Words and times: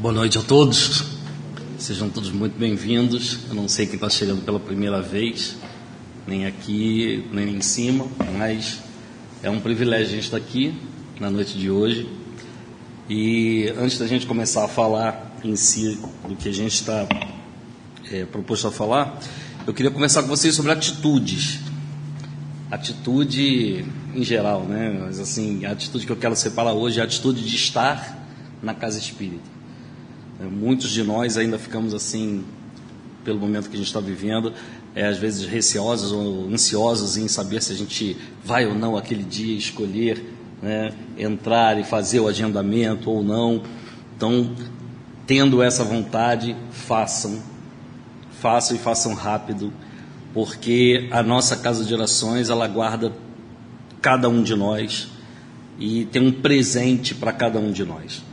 Boa 0.00 0.14
noite 0.14 0.38
a 0.38 0.42
todos. 0.42 1.04
Sejam 1.78 2.08
todos 2.08 2.30
muito 2.30 2.58
bem-vindos. 2.58 3.40
Eu 3.50 3.54
não 3.54 3.68
sei 3.68 3.84
quem 3.84 3.96
está 3.96 4.08
chegando 4.08 4.42
pela 4.42 4.58
primeira 4.58 5.02
vez, 5.02 5.58
nem 6.26 6.46
aqui, 6.46 7.28
nem 7.30 7.56
em 7.56 7.60
cima, 7.60 8.06
mas 8.38 8.80
é 9.42 9.50
um 9.50 9.60
privilégio 9.60 10.06
a 10.06 10.10
gente 10.12 10.24
estar 10.24 10.38
aqui 10.38 10.74
na 11.20 11.28
noite 11.28 11.58
de 11.58 11.70
hoje. 11.70 12.08
E 13.10 13.70
antes 13.76 13.98
da 13.98 14.06
gente 14.06 14.24
começar 14.24 14.64
a 14.64 14.68
falar 14.68 15.36
em 15.44 15.54
si 15.54 16.00
do 16.26 16.34
que 16.34 16.48
a 16.48 16.52
gente 16.52 16.76
está 16.76 17.06
é, 18.10 18.24
proposto 18.24 18.68
a 18.68 18.72
falar, 18.72 19.20
eu 19.66 19.74
queria 19.74 19.90
conversar 19.90 20.22
com 20.22 20.28
vocês 20.28 20.54
sobre 20.54 20.72
atitudes. 20.72 21.60
Atitude 22.70 23.84
em 24.14 24.24
geral, 24.24 24.62
né? 24.62 24.98
Mas 24.98 25.20
assim, 25.20 25.66
a 25.66 25.72
atitude 25.72 26.06
que 26.06 26.12
eu 26.12 26.16
quero 26.16 26.34
separar 26.34 26.72
hoje 26.72 27.00
é 27.00 27.02
a 27.02 27.04
atitude 27.04 27.44
de 27.44 27.54
estar 27.54 28.18
na 28.62 28.72
casa 28.72 28.98
espírita. 28.98 29.59
É, 30.40 30.44
muitos 30.44 30.90
de 30.90 31.02
nós 31.02 31.36
ainda 31.36 31.58
ficamos 31.58 31.92
assim, 31.92 32.42
pelo 33.22 33.38
momento 33.38 33.68
que 33.68 33.74
a 33.74 33.78
gente 33.78 33.88
está 33.88 34.00
vivendo, 34.00 34.54
é, 34.94 35.06
às 35.06 35.18
vezes 35.18 35.46
receosos 35.46 36.12
ou 36.12 36.48
ansiosos 36.48 37.18
em 37.18 37.28
saber 37.28 37.62
se 37.62 37.72
a 37.72 37.76
gente 37.76 38.16
vai 38.42 38.66
ou 38.66 38.74
não 38.74 38.96
aquele 38.96 39.22
dia 39.22 39.54
escolher 39.54 40.24
né, 40.62 40.92
entrar 41.18 41.78
e 41.78 41.84
fazer 41.84 42.20
o 42.20 42.28
agendamento 42.28 43.10
ou 43.10 43.22
não. 43.22 43.62
Então, 44.16 44.54
tendo 45.26 45.62
essa 45.62 45.84
vontade, 45.84 46.56
façam, 46.70 47.42
façam 48.40 48.76
e 48.76 48.78
façam 48.78 49.12
rápido, 49.12 49.70
porque 50.32 51.06
a 51.10 51.22
nossa 51.22 51.54
casa 51.54 51.84
de 51.84 51.92
orações 51.92 52.48
ela 52.48 52.66
guarda 52.66 53.12
cada 54.00 54.26
um 54.28 54.42
de 54.42 54.56
nós 54.56 55.08
e 55.78 56.06
tem 56.06 56.22
um 56.22 56.32
presente 56.32 57.14
para 57.14 57.30
cada 57.30 57.58
um 57.58 57.70
de 57.70 57.84
nós. 57.84 58.29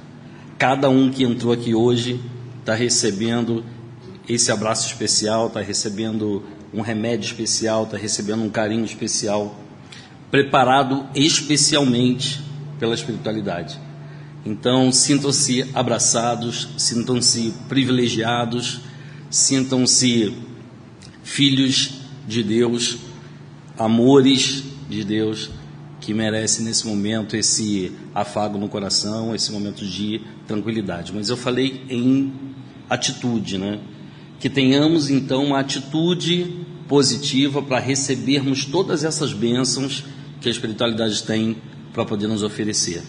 Cada 0.57 0.89
um 0.89 1.11
que 1.11 1.23
entrou 1.23 1.53
aqui 1.53 1.75
hoje 1.75 2.19
está 2.59 2.73
recebendo 2.73 3.63
esse 4.27 4.51
abraço 4.51 4.87
especial, 4.87 5.47
está 5.47 5.61
recebendo 5.61 6.43
um 6.73 6.81
remédio 6.81 7.27
especial, 7.27 7.83
está 7.83 7.95
recebendo 7.95 8.43
um 8.43 8.49
carinho 8.49 8.83
especial, 8.83 9.55
preparado 10.31 11.05
especialmente 11.13 12.41
pela 12.79 12.95
espiritualidade. 12.95 13.79
Então, 14.43 14.91
sintam-se 14.91 15.69
abraçados, 15.75 16.69
sintam-se 16.75 17.53
privilegiados, 17.69 18.81
sintam-se 19.29 20.35
filhos 21.23 21.99
de 22.27 22.41
Deus, 22.41 22.97
amores 23.77 24.63
de 24.89 25.03
Deus, 25.03 25.51
que 26.07 26.13
merece 26.13 26.63
nesse 26.63 26.87
momento 26.87 27.35
esse 27.35 27.91
afago 28.15 28.57
no 28.57 28.69
coração, 28.69 29.35
esse 29.35 29.51
momento 29.51 29.85
de 29.85 30.21
tranquilidade. 30.47 31.11
Mas 31.13 31.27
eu 31.27 31.35
falei 31.35 31.83
em 31.89 32.31
atitude, 32.89 33.57
né? 33.57 33.77
Que 34.39 34.49
tenhamos 34.49 35.09
então 35.09 35.43
uma 35.43 35.59
atitude 35.59 36.65
positiva 36.87 37.61
para 37.61 37.77
recebermos 37.79 38.63
todas 38.63 39.03
essas 39.03 39.33
bênçãos 39.33 40.05
que 40.39 40.47
a 40.47 40.51
espiritualidade 40.51 41.21
tem 41.23 41.57
para 41.91 42.05
poder 42.05 42.27
nos 42.27 42.41
oferecer. 42.41 43.03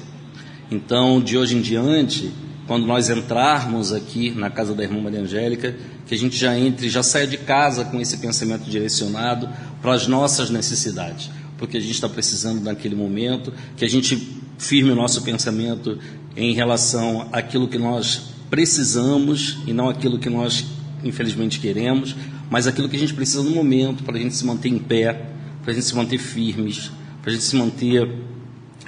Então, 0.69 1.21
de 1.21 1.39
hoje 1.39 1.57
em 1.57 1.61
diante, 1.61 2.33
quando 2.67 2.85
nós 2.85 3.09
entrarmos 3.09 3.93
aqui 3.93 4.33
na 4.33 4.51
casa 4.51 4.75
da 4.75 4.83
irmã 4.83 5.01
Maria 5.01 5.21
Angélica, 5.21 5.77
que 6.05 6.17
a 6.17 6.19
gente 6.19 6.37
já 6.37 6.59
entre, 6.59 6.91
já 6.91 7.05
saia 7.05 7.29
de 7.29 7.39
casa 7.39 7.85
com 7.85 8.01
esse 8.01 8.17
pensamento 8.17 8.69
direcionado 8.69 9.49
para 9.81 9.95
as 9.95 10.09
nossas 10.09 10.51
necessidades 10.51 11.31
porque 11.59 11.77
a 11.77 11.81
gente 11.81 11.92
está 11.92 12.09
precisando 12.09 12.62
naquele 12.62 12.95
momento, 12.95 13.53
que 13.77 13.84
a 13.84 13.89
gente 13.89 14.17
firme 14.56 14.91
o 14.91 14.95
nosso 14.95 15.23
pensamento 15.23 15.98
em 16.36 16.55
relação 16.55 17.29
àquilo 17.33 17.69
que 17.69 17.79
nós 17.79 18.30
precisamos 18.48 19.58
e 19.67 19.73
não 19.73 19.89
aquilo 19.89 20.19
que 20.19 20.30
nós 20.30 20.64
infelizmente 21.05 21.61
queremos, 21.61 22.14
mas 22.51 22.67
aquilo 22.67 22.89
que 22.89 22.96
a 22.96 22.98
gente 22.98 23.14
precisa 23.14 23.42
no 23.42 23.51
momento 23.51 24.02
para 24.02 24.17
a 24.17 24.20
gente 24.20 24.35
se 24.35 24.45
manter 24.45 24.69
em 24.69 24.79
pé, 24.79 25.30
para 25.63 25.73
a 25.73 25.74
gente 25.74 25.85
se 25.85 25.95
manter 25.95 26.19
firmes, 26.19 26.91
para 27.20 27.30
a 27.30 27.35
gente 27.35 27.45
se 27.45 27.57
manter 27.57 28.11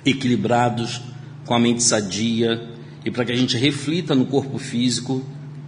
equilibrados, 0.04 1.02
com 1.44 1.54
a 1.54 1.58
mente 1.58 1.82
sadia 1.82 2.69
e 3.04 3.10
para 3.10 3.25
que 3.25 3.32
a 3.32 3.37
gente 3.37 3.56
reflita 3.56 4.14
no 4.14 4.26
corpo 4.26 4.58
físico 4.58 5.25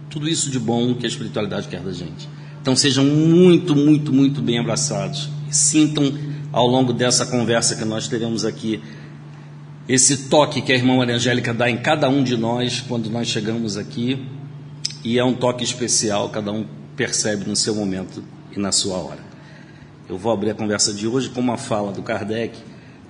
tudo 0.09 0.29
isso 0.29 0.49
de 0.49 0.59
bom 0.59 0.93
que 0.95 1.05
a 1.05 1.09
espiritualidade 1.09 1.67
quer 1.67 1.81
da 1.81 1.91
gente. 1.91 2.27
Então 2.61 2.75
sejam 2.75 3.03
muito, 3.03 3.75
muito, 3.75 4.13
muito 4.13 4.41
bem 4.41 4.59
abraçados. 4.59 5.29
Sintam 5.53 6.11
ao 6.51 6.65
longo 6.65 6.91
dessa 6.91 7.27
conversa 7.27 7.75
que 7.75 7.85
nós 7.85 8.07
teremos 8.07 8.43
aqui, 8.43 8.81
esse 9.87 10.29
toque 10.29 10.61
que 10.63 10.71
a 10.71 10.75
irmã 10.75 10.97
Maria 10.97 11.15
Angélica 11.15 11.53
dá 11.53 11.69
em 11.69 11.77
cada 11.77 12.09
um 12.09 12.23
de 12.23 12.35
nós 12.35 12.81
quando 12.81 13.07
nós 13.07 13.27
chegamos 13.27 13.77
aqui, 13.77 14.25
e 15.03 15.19
é 15.19 15.23
um 15.23 15.35
toque 15.35 15.63
especial, 15.63 16.29
cada 16.29 16.51
um 16.51 16.65
percebe 16.95 17.47
no 17.47 17.55
seu 17.55 17.75
momento 17.75 18.23
e 18.55 18.59
na 18.59 18.71
sua 18.71 18.97
hora. 18.97 19.19
Eu 20.09 20.17
vou 20.17 20.31
abrir 20.31 20.49
a 20.49 20.55
conversa 20.55 20.91
de 20.91 21.07
hoje 21.07 21.29
com 21.29 21.39
uma 21.39 21.57
fala 21.57 21.91
do 21.91 22.01
Kardec 22.01 22.57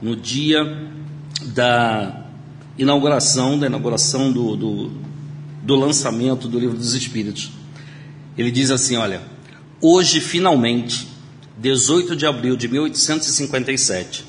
no 0.02 0.16
dia 0.16 0.90
da 1.46 2.25
inauguração, 2.78 3.58
da 3.58 3.68
inauguração 3.68 4.34
do, 4.34 4.58
do, 4.58 4.92
do 5.62 5.75
lançamento 5.75 6.50
do 6.50 6.60
Livro 6.60 6.78
dos 6.78 6.94
Espíritos. 6.94 7.52
Ele 8.38 8.52
diz 8.52 8.70
assim: 8.70 8.98
Olha, 8.98 9.22
hoje 9.80 10.20
finalmente 10.20 11.08
18 11.58 12.16
de 12.16 12.25
abril 12.25 12.56
de 12.56 12.68
1857, 12.68 14.25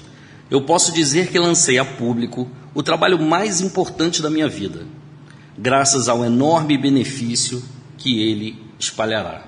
eu 0.50 0.62
posso 0.62 0.92
dizer 0.92 1.28
que 1.28 1.38
lancei 1.38 1.78
a 1.78 1.84
público 1.84 2.48
o 2.74 2.82
trabalho 2.82 3.20
mais 3.20 3.60
importante 3.60 4.20
da 4.20 4.28
minha 4.28 4.48
vida, 4.48 4.86
graças 5.56 6.08
ao 6.08 6.24
enorme 6.24 6.76
benefício 6.76 7.62
que 7.96 8.20
ele 8.20 8.58
espalhará. 8.78 9.46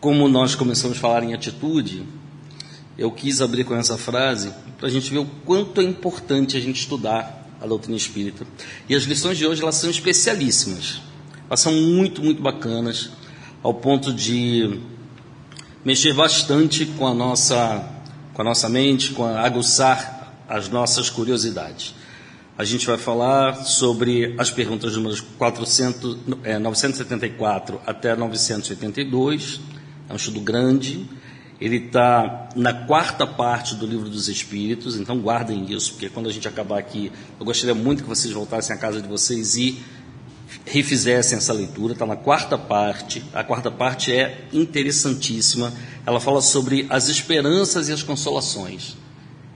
Como 0.00 0.28
nós 0.28 0.54
começamos 0.54 0.98
a 0.98 1.00
falar 1.00 1.24
em 1.24 1.34
atitude, 1.34 2.06
eu 2.96 3.10
quis 3.10 3.40
abrir 3.40 3.64
com 3.64 3.74
essa 3.74 3.96
frase 3.96 4.52
para 4.78 4.88
a 4.88 4.90
gente 4.90 5.10
ver 5.10 5.18
o 5.18 5.26
quanto 5.44 5.80
é 5.80 5.84
importante 5.84 6.56
a 6.56 6.60
gente 6.60 6.80
estudar 6.80 7.56
a 7.60 7.66
doutrina 7.66 7.96
espírita. 7.96 8.46
E 8.88 8.94
as 8.94 9.04
lições 9.04 9.38
de 9.38 9.46
hoje 9.46 9.62
elas 9.62 9.76
são 9.76 9.90
especialíssimas, 9.90 11.00
elas 11.48 11.60
são 11.60 11.72
muito, 11.72 12.22
muito 12.22 12.42
bacanas, 12.42 13.10
ao 13.62 13.72
ponto 13.72 14.12
de 14.12 14.80
mexer 15.84 16.14
bastante 16.14 16.86
com 16.86 17.06
a 17.06 17.14
nossa, 17.14 17.86
com 18.32 18.40
a 18.40 18.44
nossa 18.44 18.68
mente, 18.68 19.12
com 19.12 19.24
a, 19.24 19.40
aguçar 19.42 20.34
as 20.48 20.68
nossas 20.68 21.10
curiosidades. 21.10 21.94
A 22.56 22.64
gente 22.64 22.86
vai 22.86 22.96
falar 22.96 23.54
sobre 23.64 24.34
as 24.38 24.50
perguntas 24.50 24.96
números 24.96 25.20
400, 25.20 26.18
é, 26.44 26.58
974 26.58 27.80
até 27.84 28.16
982. 28.16 29.60
É 30.08 30.12
um 30.12 30.16
estudo 30.16 30.40
grande. 30.40 31.04
Ele 31.60 31.76
está 31.76 32.48
na 32.56 32.72
quarta 32.72 33.26
parte 33.26 33.74
do 33.74 33.86
livro 33.86 34.08
dos 34.08 34.28
Espíritos, 34.28 34.96
então 34.96 35.18
guardem 35.18 35.70
isso, 35.72 35.92
porque 35.92 36.08
quando 36.08 36.28
a 36.28 36.32
gente 36.32 36.46
acabar 36.46 36.78
aqui, 36.78 37.10
eu 37.38 37.44
gostaria 37.44 37.74
muito 37.74 38.02
que 38.02 38.08
vocês 38.08 38.32
voltassem 38.32 38.74
à 38.74 38.78
casa 38.78 39.00
de 39.00 39.08
vocês 39.08 39.56
e 39.56 39.82
refizessem 40.64 41.38
essa 41.38 41.52
leitura, 41.52 41.92
está 41.92 42.06
na 42.06 42.16
quarta 42.16 42.56
parte. 42.56 43.24
A 43.32 43.42
quarta 43.42 43.70
parte 43.70 44.12
é 44.12 44.46
interessantíssima. 44.52 45.72
Ela 46.06 46.20
fala 46.20 46.40
sobre 46.40 46.86
as 46.90 47.08
esperanças 47.08 47.88
e 47.88 47.92
as 47.92 48.02
consolações. 48.02 48.96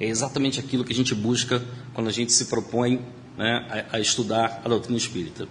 É 0.00 0.06
exatamente 0.06 0.60
aquilo 0.60 0.84
que 0.84 0.92
a 0.92 0.96
gente 0.96 1.14
busca 1.14 1.62
quando 1.94 2.08
a 2.08 2.12
gente 2.12 2.32
se 2.32 2.46
propõe 2.46 3.00
né, 3.36 3.86
a, 3.92 3.96
a, 3.96 4.00
estudar 4.00 4.62
a 4.64 4.68
doutrina 4.68 4.96
espírita. 4.96 5.48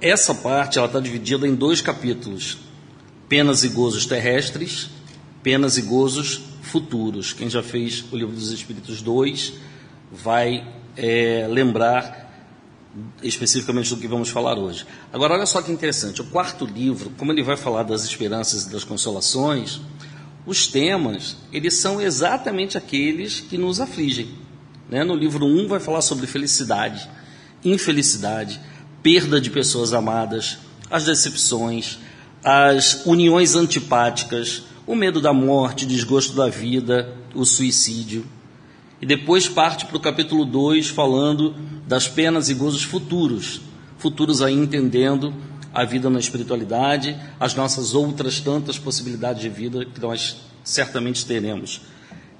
Essa 0.00 0.34
parte 0.34 0.78
ela 0.78 0.86
está 0.86 1.00
dividida 1.00 1.46
em 1.46 1.54
dois 1.54 1.80
capítulos: 1.80 2.58
penas 3.28 3.64
e 3.64 3.68
gozos 3.68 4.06
terrestres, 4.06 4.90
penas 5.42 5.78
e 5.78 5.82
gozos 5.82 6.42
futuros. 6.62 7.32
Quem 7.32 7.48
já 7.48 7.62
fez 7.62 8.04
o 8.12 8.16
livro 8.16 8.34
dos 8.34 8.50
Espíritos 8.50 9.00
2 9.00 9.54
vai 10.12 10.66
é, 10.96 11.46
lembrar 11.48 12.25
especificamente 13.22 13.90
do 13.90 13.96
que 13.96 14.08
vamos 14.08 14.28
falar 14.28 14.58
hoje. 14.58 14.86
Agora, 15.12 15.34
olha 15.34 15.46
só 15.46 15.62
que 15.62 15.72
interessante: 15.72 16.20
o 16.20 16.24
quarto 16.24 16.64
livro, 16.64 17.10
como 17.16 17.32
ele 17.32 17.42
vai 17.42 17.56
falar 17.56 17.82
das 17.82 18.04
esperanças 18.04 18.64
e 18.64 18.70
das 18.70 18.84
consolações, 18.84 19.80
os 20.46 20.66
temas 20.68 21.36
eles 21.52 21.74
são 21.74 22.00
exatamente 22.00 22.78
aqueles 22.78 23.40
que 23.40 23.58
nos 23.58 23.80
afligem. 23.80 24.30
Né? 24.88 25.02
No 25.02 25.14
livro 25.14 25.44
1 25.44 25.64
um 25.64 25.68
vai 25.68 25.80
falar 25.80 26.00
sobre 26.00 26.26
felicidade, 26.26 27.08
infelicidade, 27.64 28.60
perda 29.02 29.40
de 29.40 29.50
pessoas 29.50 29.92
amadas, 29.92 30.58
as 30.90 31.04
decepções, 31.04 31.98
as 32.44 33.04
uniões 33.04 33.56
antipáticas, 33.56 34.62
o 34.86 34.94
medo 34.94 35.20
da 35.20 35.32
morte, 35.32 35.84
desgosto 35.84 36.34
da 36.34 36.48
vida, 36.48 37.12
o 37.34 37.44
suicídio. 37.44 38.24
E 39.00 39.06
depois 39.06 39.48
parte 39.48 39.86
para 39.86 39.96
o 39.96 40.00
capítulo 40.00 40.44
2 40.44 40.88
falando 40.88 41.54
das 41.86 42.08
penas 42.08 42.48
e 42.48 42.54
gozos 42.54 42.82
futuros, 42.82 43.60
futuros 43.98 44.40
aí 44.40 44.54
entendendo 44.54 45.34
a 45.72 45.84
vida 45.84 46.08
na 46.08 46.18
espiritualidade, 46.18 47.14
as 47.38 47.54
nossas 47.54 47.94
outras 47.94 48.40
tantas 48.40 48.78
possibilidades 48.78 49.42
de 49.42 49.48
vida 49.50 49.84
que 49.84 50.00
nós 50.00 50.36
certamente 50.64 51.26
teremos. 51.26 51.82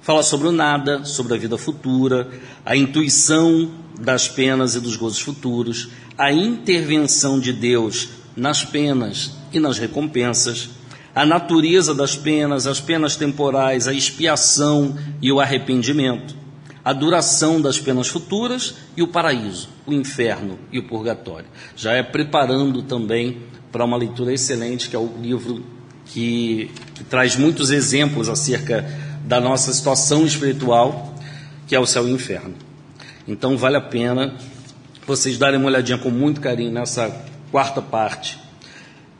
Fala 0.01 0.23
sobre 0.23 0.47
o 0.47 0.51
nada, 0.51 1.05
sobre 1.05 1.35
a 1.35 1.37
vida 1.37 1.57
futura, 1.57 2.29
a 2.65 2.75
intuição 2.75 3.69
das 3.99 4.27
penas 4.27 4.73
e 4.73 4.79
dos 4.79 4.95
gozos 4.95 5.19
futuros, 5.19 5.89
a 6.17 6.31
intervenção 6.31 7.39
de 7.39 7.53
Deus 7.53 8.09
nas 8.35 8.63
penas 8.63 9.33
e 9.51 9.59
nas 9.59 9.77
recompensas, 9.77 10.69
a 11.13 11.25
natureza 11.25 11.93
das 11.93 12.15
penas, 12.15 12.65
as 12.65 12.79
penas 12.79 13.15
temporais, 13.15 13.87
a 13.87 13.93
expiação 13.93 14.95
e 15.21 15.31
o 15.31 15.39
arrependimento, 15.39 16.35
a 16.87 16.93
duração 16.93 17.59
das 17.59 17.77
penas 17.77 18.07
futuras 18.07 18.75
e 18.95 19.03
o 19.03 19.09
paraíso, 19.09 19.67
o 19.85 19.91
inferno 19.91 20.57
e 20.71 20.79
o 20.79 20.83
purgatório. 20.83 21.49
Já 21.75 21.91
é 21.91 22.01
preparando 22.01 22.81
também 22.81 23.39
para 23.73 23.83
uma 23.83 23.97
leitura 23.97 24.31
excelente, 24.31 24.87
que 24.89 24.95
é 24.95 24.99
o 24.99 25.11
livro 25.21 25.65
que, 26.05 26.71
que 26.95 27.03
traz 27.03 27.35
muitos 27.35 27.71
exemplos 27.71 28.29
acerca 28.29 28.89
da 29.25 29.37
nossa 29.37 29.73
situação 29.73 30.25
espiritual, 30.25 31.13
que 31.67 31.75
é 31.75 31.79
o 31.79 31.85
céu 31.85 32.07
e 32.07 32.11
o 32.13 32.15
inferno. 32.15 32.55
Então 33.27 33.57
vale 33.57 33.75
a 33.75 33.81
pena 33.81 34.37
vocês 35.05 35.37
darem 35.37 35.59
uma 35.59 35.67
olhadinha 35.67 35.97
com 35.97 36.09
muito 36.09 36.39
carinho 36.39 36.71
nessa 36.71 37.13
quarta 37.51 37.81
parte. 37.81 38.37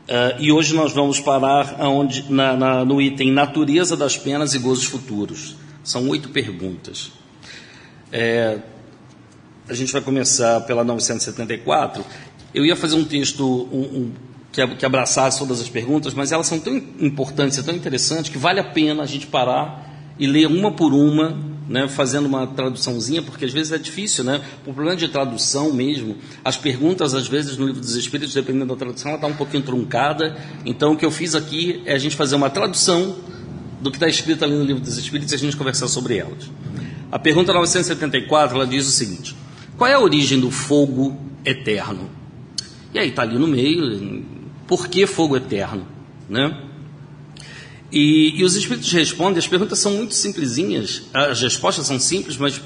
Uh, 0.08 0.40
e 0.40 0.50
hoje 0.50 0.74
nós 0.74 0.94
vamos 0.94 1.20
parar 1.20 1.76
aonde, 1.78 2.32
na, 2.32 2.56
na, 2.56 2.82
no 2.86 2.98
item 2.98 3.30
Natureza 3.30 3.94
das 3.94 4.16
Penas 4.16 4.54
e 4.54 4.58
Gozos 4.58 4.86
Futuros. 4.86 5.54
São 5.84 6.08
oito 6.08 6.30
perguntas. 6.30 7.17
É, 8.12 8.58
a 9.68 9.74
gente 9.74 9.92
vai 9.92 10.00
começar 10.00 10.60
pela 10.62 10.82
974. 10.82 12.04
Eu 12.54 12.64
ia 12.64 12.74
fazer 12.74 12.96
um 12.96 13.04
texto 13.04 13.44
um, 13.44 13.80
um, 13.80 14.12
que, 14.50 14.66
que 14.76 14.86
abraçasse 14.86 15.38
todas 15.38 15.60
as 15.60 15.68
perguntas, 15.68 16.14
mas 16.14 16.32
elas 16.32 16.46
são 16.46 16.58
tão 16.58 16.76
importantes 16.76 17.58
e 17.58 17.62
tão 17.62 17.74
interessantes 17.74 18.30
que 18.30 18.38
vale 18.38 18.60
a 18.60 18.64
pena 18.64 19.02
a 19.02 19.06
gente 19.06 19.26
parar 19.26 19.86
e 20.18 20.26
ler 20.26 20.46
uma 20.46 20.72
por 20.72 20.92
uma, 20.92 21.38
né, 21.68 21.86
fazendo 21.86 22.26
uma 22.26 22.46
traduçãozinha, 22.46 23.22
porque 23.22 23.44
às 23.44 23.52
vezes 23.52 23.72
é 23.72 23.78
difícil, 23.78 24.24
né? 24.24 24.40
O 24.66 24.72
problema 24.72 24.96
de 24.96 25.06
tradução 25.06 25.72
mesmo, 25.72 26.16
as 26.44 26.56
perguntas 26.56 27.14
às 27.14 27.28
vezes 27.28 27.56
no 27.56 27.66
livro 27.66 27.80
dos 27.80 27.94
Espíritos, 27.94 28.34
dependendo 28.34 28.66
da 28.66 28.76
tradução, 28.76 29.10
ela 29.10 29.18
está 29.18 29.28
um 29.28 29.36
pouquinho 29.36 29.62
truncada. 29.62 30.36
Então 30.64 30.94
o 30.94 30.96
que 30.96 31.04
eu 31.04 31.10
fiz 31.10 31.34
aqui 31.34 31.82
é 31.84 31.92
a 31.92 31.98
gente 31.98 32.16
fazer 32.16 32.34
uma 32.34 32.50
tradução 32.50 33.16
do 33.80 33.90
que 33.90 33.96
está 33.96 34.08
escrito 34.08 34.44
ali 34.44 34.54
no 34.54 34.64
livro 34.64 34.82
dos 34.82 34.96
Espíritos 34.96 35.30
e 35.32 35.34
a 35.36 35.38
gente 35.38 35.56
conversar 35.56 35.86
sobre 35.88 36.16
elas. 36.16 36.50
A 37.10 37.18
pergunta 37.18 37.52
974 37.52 38.56
ela 38.56 38.66
diz 38.66 38.86
o 38.86 38.90
seguinte: 38.90 39.34
Qual 39.76 39.88
é 39.88 39.94
a 39.94 40.00
origem 40.00 40.38
do 40.38 40.50
fogo 40.50 41.18
eterno? 41.44 42.10
E 42.92 42.98
aí 42.98 43.08
está 43.08 43.22
ali 43.22 43.38
no 43.38 43.46
meio, 43.46 44.24
por 44.66 44.88
que 44.88 45.06
fogo 45.06 45.36
eterno, 45.36 45.86
né? 46.28 46.64
E, 47.90 48.38
e, 48.38 48.44
os 48.44 48.54
espíritos 48.54 48.92
respondem, 48.92 49.38
as 49.38 49.46
perguntas 49.46 49.78
são 49.78 49.92
muito 49.92 50.12
simplesinhas, 50.12 51.04
as 51.14 51.40
respostas 51.40 51.86
são 51.86 51.98
simples, 51.98 52.36
mas 52.36 52.60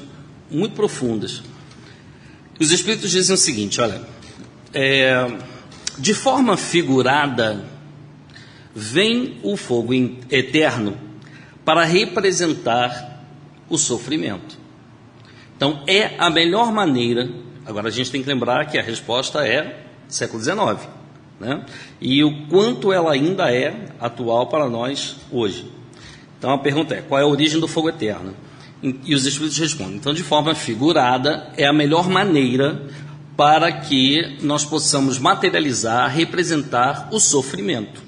muito 0.50 0.74
profundas. 0.74 1.42
Os 2.58 2.72
espíritos 2.72 3.12
dizem 3.12 3.34
o 3.34 3.38
seguinte: 3.38 3.80
olha, 3.80 4.02
é, 4.74 5.36
de 5.96 6.12
forma 6.14 6.56
figurada, 6.56 7.64
vem 8.74 9.38
o 9.44 9.56
fogo 9.56 9.94
eterno 10.28 10.96
para 11.64 11.84
representar 11.84 13.11
o 13.72 13.78
sofrimento. 13.78 14.56
Então, 15.56 15.82
é 15.86 16.14
a 16.18 16.30
melhor 16.30 16.72
maneira. 16.72 17.28
Agora, 17.66 17.88
a 17.88 17.90
gente 17.90 18.10
tem 18.10 18.22
que 18.22 18.28
lembrar 18.28 18.66
que 18.66 18.78
a 18.78 18.82
resposta 18.82 19.46
é 19.46 19.84
século 20.08 20.42
XIX 20.42 20.88
né? 21.42 21.64
e 22.00 22.22
o 22.22 22.46
quanto 22.46 22.92
ela 22.92 23.12
ainda 23.12 23.52
é 23.52 23.86
atual 24.00 24.46
para 24.46 24.68
nós 24.68 25.16
hoje. 25.30 25.70
Então 26.38 26.52
a 26.52 26.58
pergunta 26.58 26.94
é: 26.94 27.02
qual 27.02 27.20
é 27.20 27.24
a 27.24 27.26
origem 27.26 27.60
do 27.60 27.66
fogo 27.66 27.88
eterno? 27.88 28.34
E 28.82 29.14
os 29.14 29.26
Espíritos 29.26 29.58
respondem: 29.58 29.96
então, 29.96 30.14
de 30.14 30.22
forma 30.22 30.54
figurada, 30.54 31.50
é 31.56 31.66
a 31.66 31.72
melhor 31.72 32.08
maneira 32.08 32.82
para 33.36 33.72
que 33.72 34.38
nós 34.42 34.64
possamos 34.64 35.18
materializar, 35.18 36.08
representar 36.14 37.08
o 37.10 37.18
sofrimento. 37.18 38.02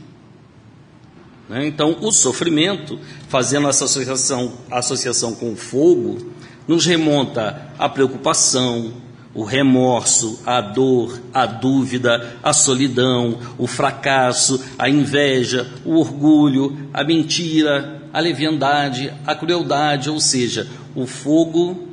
Né? 1.49 1.67
Então, 1.67 1.97
o 2.01 2.11
sofrimento, 2.11 2.99
fazendo 3.29 3.69
essa 3.69 3.85
associação, 3.85 4.53
associação 4.71 5.35
com 5.35 5.53
o 5.53 5.57
fogo, 5.57 6.33
nos 6.67 6.87
remonta 6.87 7.71
à 7.79 7.89
preocupação, 7.89 8.93
o 9.35 9.43
remorso, 9.43 10.41
a 10.47 10.61
dor, 10.61 11.21
a 11.33 11.45
dúvida, 11.45 12.37
a 12.43 12.53
solidão, 12.53 13.39
o 13.59 13.67
fracasso, 13.67 14.65
a 14.79 14.89
inveja, 14.89 15.71
o 15.85 15.97
orgulho, 15.97 16.89
a 16.93 17.03
mentira, 17.03 18.03
a 18.13 18.21
leviandade, 18.21 19.13
a 19.27 19.35
crueldade, 19.35 20.09
ou 20.09 20.21
seja, 20.21 20.69
o 20.95 21.05
fogo 21.05 21.89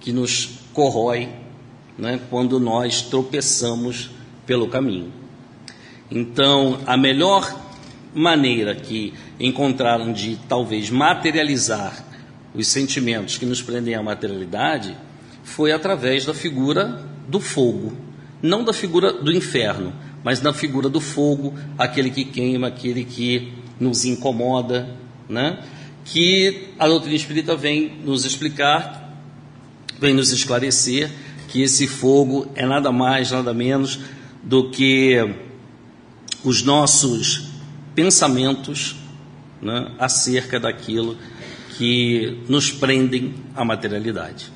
que 0.00 0.12
nos 0.12 0.50
corrói 0.74 1.30
né, 1.96 2.20
quando 2.28 2.60
nós 2.60 3.00
tropeçamos 3.00 4.10
pelo 4.44 4.68
caminho. 4.68 5.10
Então, 6.10 6.78
a 6.86 6.94
melhor 6.94 7.63
maneira 8.14 8.74
que 8.74 9.12
encontraram 9.38 10.12
de 10.12 10.38
talvez 10.48 10.88
materializar 10.90 12.04
os 12.54 12.68
sentimentos 12.68 13.36
que 13.36 13.44
nos 13.44 13.60
prendem 13.60 13.94
à 13.94 14.02
materialidade 14.02 14.96
foi 15.42 15.72
através 15.72 16.24
da 16.24 16.32
figura 16.32 17.04
do 17.28 17.40
fogo, 17.40 17.92
não 18.40 18.62
da 18.62 18.72
figura 18.72 19.12
do 19.12 19.32
inferno, 19.32 19.92
mas 20.22 20.40
da 20.40 20.52
figura 20.52 20.88
do 20.88 21.00
fogo, 21.00 21.54
aquele 21.76 22.10
que 22.10 22.24
queima, 22.24 22.68
aquele 22.68 23.04
que 23.04 23.52
nos 23.78 24.04
incomoda, 24.04 24.88
né? 25.28 25.58
que 26.04 26.68
a 26.78 26.86
doutrina 26.86 27.16
espírita 27.16 27.56
vem 27.56 27.98
nos 28.04 28.24
explicar, 28.24 29.12
vem 29.98 30.14
nos 30.14 30.32
esclarecer 30.32 31.10
que 31.48 31.62
esse 31.62 31.86
fogo 31.86 32.46
é 32.54 32.66
nada 32.66 32.92
mais, 32.92 33.30
nada 33.30 33.54
menos 33.54 34.00
do 34.42 34.70
que 34.70 35.18
os 36.44 36.62
nossos 36.62 37.53
pensamentos 37.94 38.96
né, 39.60 39.90
acerca 39.98 40.58
daquilo 40.60 41.16
que 41.76 42.38
nos 42.48 42.70
prendem 42.70 43.34
à 43.54 43.64
materialidade. 43.64 44.52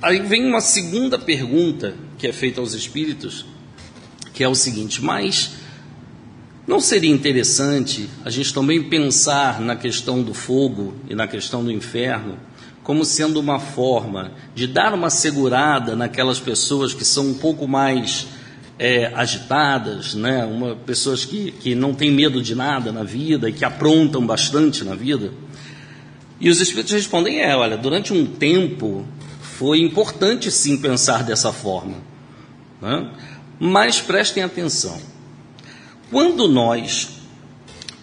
Aí 0.00 0.20
vem 0.20 0.46
uma 0.46 0.60
segunda 0.60 1.18
pergunta 1.18 1.94
que 2.18 2.26
é 2.26 2.32
feita 2.32 2.60
aos 2.60 2.74
espíritos, 2.74 3.46
que 4.32 4.44
é 4.44 4.48
o 4.48 4.54
seguinte: 4.54 5.02
mas 5.02 5.56
não 6.66 6.80
seria 6.80 7.10
interessante 7.10 8.08
a 8.24 8.30
gente 8.30 8.52
também 8.52 8.82
pensar 8.82 9.60
na 9.60 9.76
questão 9.76 10.22
do 10.22 10.34
fogo 10.34 10.94
e 11.08 11.14
na 11.14 11.26
questão 11.26 11.64
do 11.64 11.70
inferno 11.70 12.38
como 12.82 13.04
sendo 13.04 13.40
uma 13.40 13.58
forma 13.58 14.30
de 14.54 14.68
dar 14.68 14.94
uma 14.94 15.10
segurada 15.10 15.96
naquelas 15.96 16.38
pessoas 16.38 16.94
que 16.94 17.04
são 17.04 17.30
um 17.30 17.34
pouco 17.34 17.66
mais 17.66 18.28
é, 18.78 19.06
agitadas, 19.14 20.14
né? 20.14 20.44
uma, 20.44 20.76
pessoas 20.76 21.24
que, 21.24 21.50
que 21.50 21.74
não 21.74 21.94
têm 21.94 22.10
medo 22.10 22.42
de 22.42 22.54
nada 22.54 22.92
na 22.92 23.02
vida 23.02 23.48
e 23.48 23.52
que 23.52 23.64
aprontam 23.64 24.26
bastante 24.26 24.84
na 24.84 24.94
vida? 24.94 25.32
E 26.40 26.50
os 26.50 26.60
espíritos 26.60 26.92
respondem: 26.92 27.40
é, 27.40 27.56
olha, 27.56 27.76
durante 27.76 28.12
um 28.12 28.26
tempo 28.26 29.06
foi 29.40 29.80
importante 29.80 30.50
sim 30.50 30.76
pensar 30.76 31.24
dessa 31.24 31.52
forma. 31.52 31.96
Né? 32.80 33.10
Mas 33.58 34.00
prestem 34.00 34.42
atenção: 34.42 35.00
quando 36.10 36.46
nós 36.46 37.20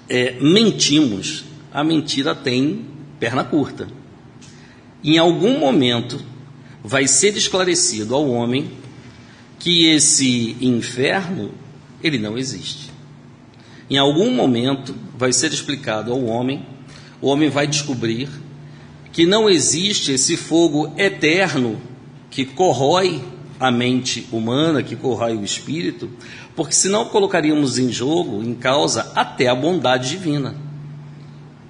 é, 0.09 0.37
mentimos, 0.41 1.45
a 1.71 1.83
mentira 1.83 2.33
tem 2.33 2.85
perna 3.19 3.43
curta. 3.43 3.87
Em 5.03 5.17
algum 5.17 5.59
momento 5.59 6.19
vai 6.83 7.07
ser 7.07 7.35
esclarecido 7.37 8.15
ao 8.15 8.29
homem 8.29 8.71
que 9.63 9.85
esse 9.85 10.57
inferno 10.59 11.51
ele 12.03 12.17
não 12.17 12.37
existe. 12.37 12.91
Em 13.89 13.97
algum 13.97 14.29
momento 14.29 14.93
vai 15.17 15.31
ser 15.31 15.53
explicado 15.53 16.11
ao 16.11 16.21
homem, 16.25 16.65
o 17.21 17.29
homem 17.29 17.49
vai 17.49 17.65
descobrir 17.65 18.27
que 19.13 19.25
não 19.25 19.49
existe 19.49 20.11
esse 20.11 20.35
fogo 20.35 20.93
eterno 20.97 21.79
que 22.29 22.43
corrói 22.43 23.23
a 23.57 23.71
mente 23.71 24.27
humana, 24.33 24.83
que 24.83 24.97
corrói 24.97 25.37
o 25.37 25.45
espírito, 25.45 26.09
porque 26.57 26.73
senão 26.73 27.05
colocaríamos 27.05 27.77
em 27.77 27.89
jogo, 27.89 28.43
em 28.43 28.53
causa, 28.53 29.13
até 29.15 29.47
a 29.47 29.55
bondade 29.55 30.09
divina. 30.09 30.57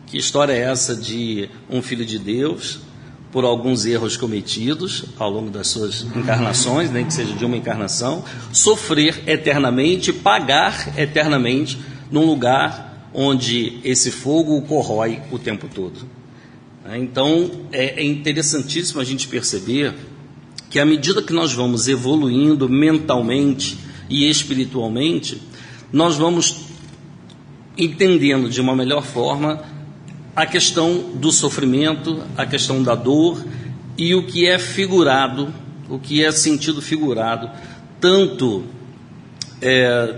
Que 0.07 0.17
história 0.17 0.53
é 0.53 0.61
essa 0.61 0.95
de 0.95 1.47
um 1.69 1.79
filho 1.79 2.07
de 2.07 2.17
Deus, 2.17 2.79
por 3.33 3.43
alguns 3.43 3.83
erros 3.83 4.15
cometidos 4.15 5.05
ao 5.17 5.27
longo 5.27 5.49
das 5.49 5.67
suas 5.67 6.03
encarnações, 6.15 6.91
nem 6.91 7.03
que 7.03 7.11
seja 7.11 7.33
de 7.33 7.43
uma 7.43 7.57
encarnação, 7.57 8.23
sofrer 8.51 9.23
eternamente, 9.25 10.13
pagar 10.13 10.93
eternamente 10.99 11.79
num 12.11 12.27
lugar 12.27 13.09
onde 13.11 13.79
esse 13.83 14.11
fogo 14.11 14.55
o 14.55 14.61
corrói 14.61 15.19
o 15.31 15.39
tempo 15.39 15.67
todo? 15.67 16.07
Né? 16.85 16.99
Então, 16.99 17.49
é, 17.71 18.01
é 18.01 18.05
interessantíssimo 18.05 19.01
a 19.01 19.03
gente 19.03 19.27
perceber 19.27 19.95
que 20.69 20.79
à 20.79 20.85
medida 20.85 21.23
que 21.23 21.33
nós 21.33 21.51
vamos 21.51 21.87
evoluindo 21.87 22.69
mentalmente 22.69 23.79
e 24.07 24.29
espiritualmente, 24.29 25.41
nós 25.91 26.17
vamos 26.17 26.65
entendendo 27.75 28.47
de 28.47 28.61
uma 28.61 28.75
melhor 28.75 29.03
forma 29.03 29.72
a 30.35 30.45
questão 30.45 31.11
do 31.15 31.31
sofrimento, 31.31 32.23
a 32.35 32.45
questão 32.45 32.81
da 32.81 32.95
dor 32.95 33.43
e 33.97 34.15
o 34.15 34.25
que 34.25 34.47
é 34.47 34.57
figurado, 34.57 35.53
o 35.89 35.99
que 35.99 36.23
é 36.23 36.31
sentido 36.31 36.81
figurado, 36.81 37.49
tanto 37.99 38.63
é, 39.61 40.15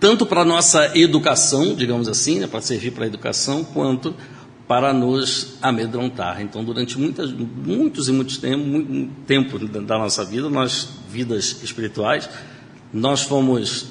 tanto 0.00 0.26
para 0.26 0.44
nossa 0.44 0.96
educação, 0.96 1.74
digamos 1.74 2.08
assim, 2.08 2.40
né, 2.40 2.46
para 2.46 2.60
servir 2.60 2.92
para 2.92 3.04
a 3.04 3.06
educação, 3.06 3.64
quanto 3.64 4.14
para 4.66 4.92
nos 4.92 5.56
amedrontar. 5.62 6.40
Então, 6.42 6.64
durante 6.64 6.98
muitas, 6.98 7.32
muitos 7.32 8.08
e 8.08 8.12
muitos 8.12 8.38
tempos, 8.38 8.66
muito 8.66 9.10
tempo 9.26 9.58
da 9.58 9.98
nossa 9.98 10.24
vida, 10.24 10.50
nós, 10.50 10.88
vidas 11.08 11.62
espirituais, 11.62 12.28
nós 12.92 13.22
fomos, 13.22 13.86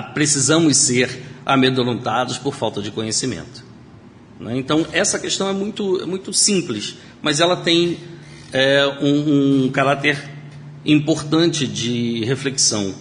precisamos 0.00 0.76
ser 0.76 1.22
amedrontados 1.44 2.38
por 2.38 2.54
falta 2.54 2.80
de 2.80 2.90
conhecimento. 2.90 3.64
Né? 4.40 4.56
Então, 4.56 4.86
essa 4.92 5.18
questão 5.18 5.48
é 5.48 5.52
muito, 5.52 6.00
é 6.00 6.06
muito 6.06 6.32
simples, 6.32 6.96
mas 7.22 7.40
ela 7.40 7.56
tem 7.56 7.98
é, 8.52 8.86
um, 9.00 9.64
um 9.64 9.70
caráter 9.70 10.30
importante 10.84 11.66
de 11.66 12.24
reflexão. 12.24 12.94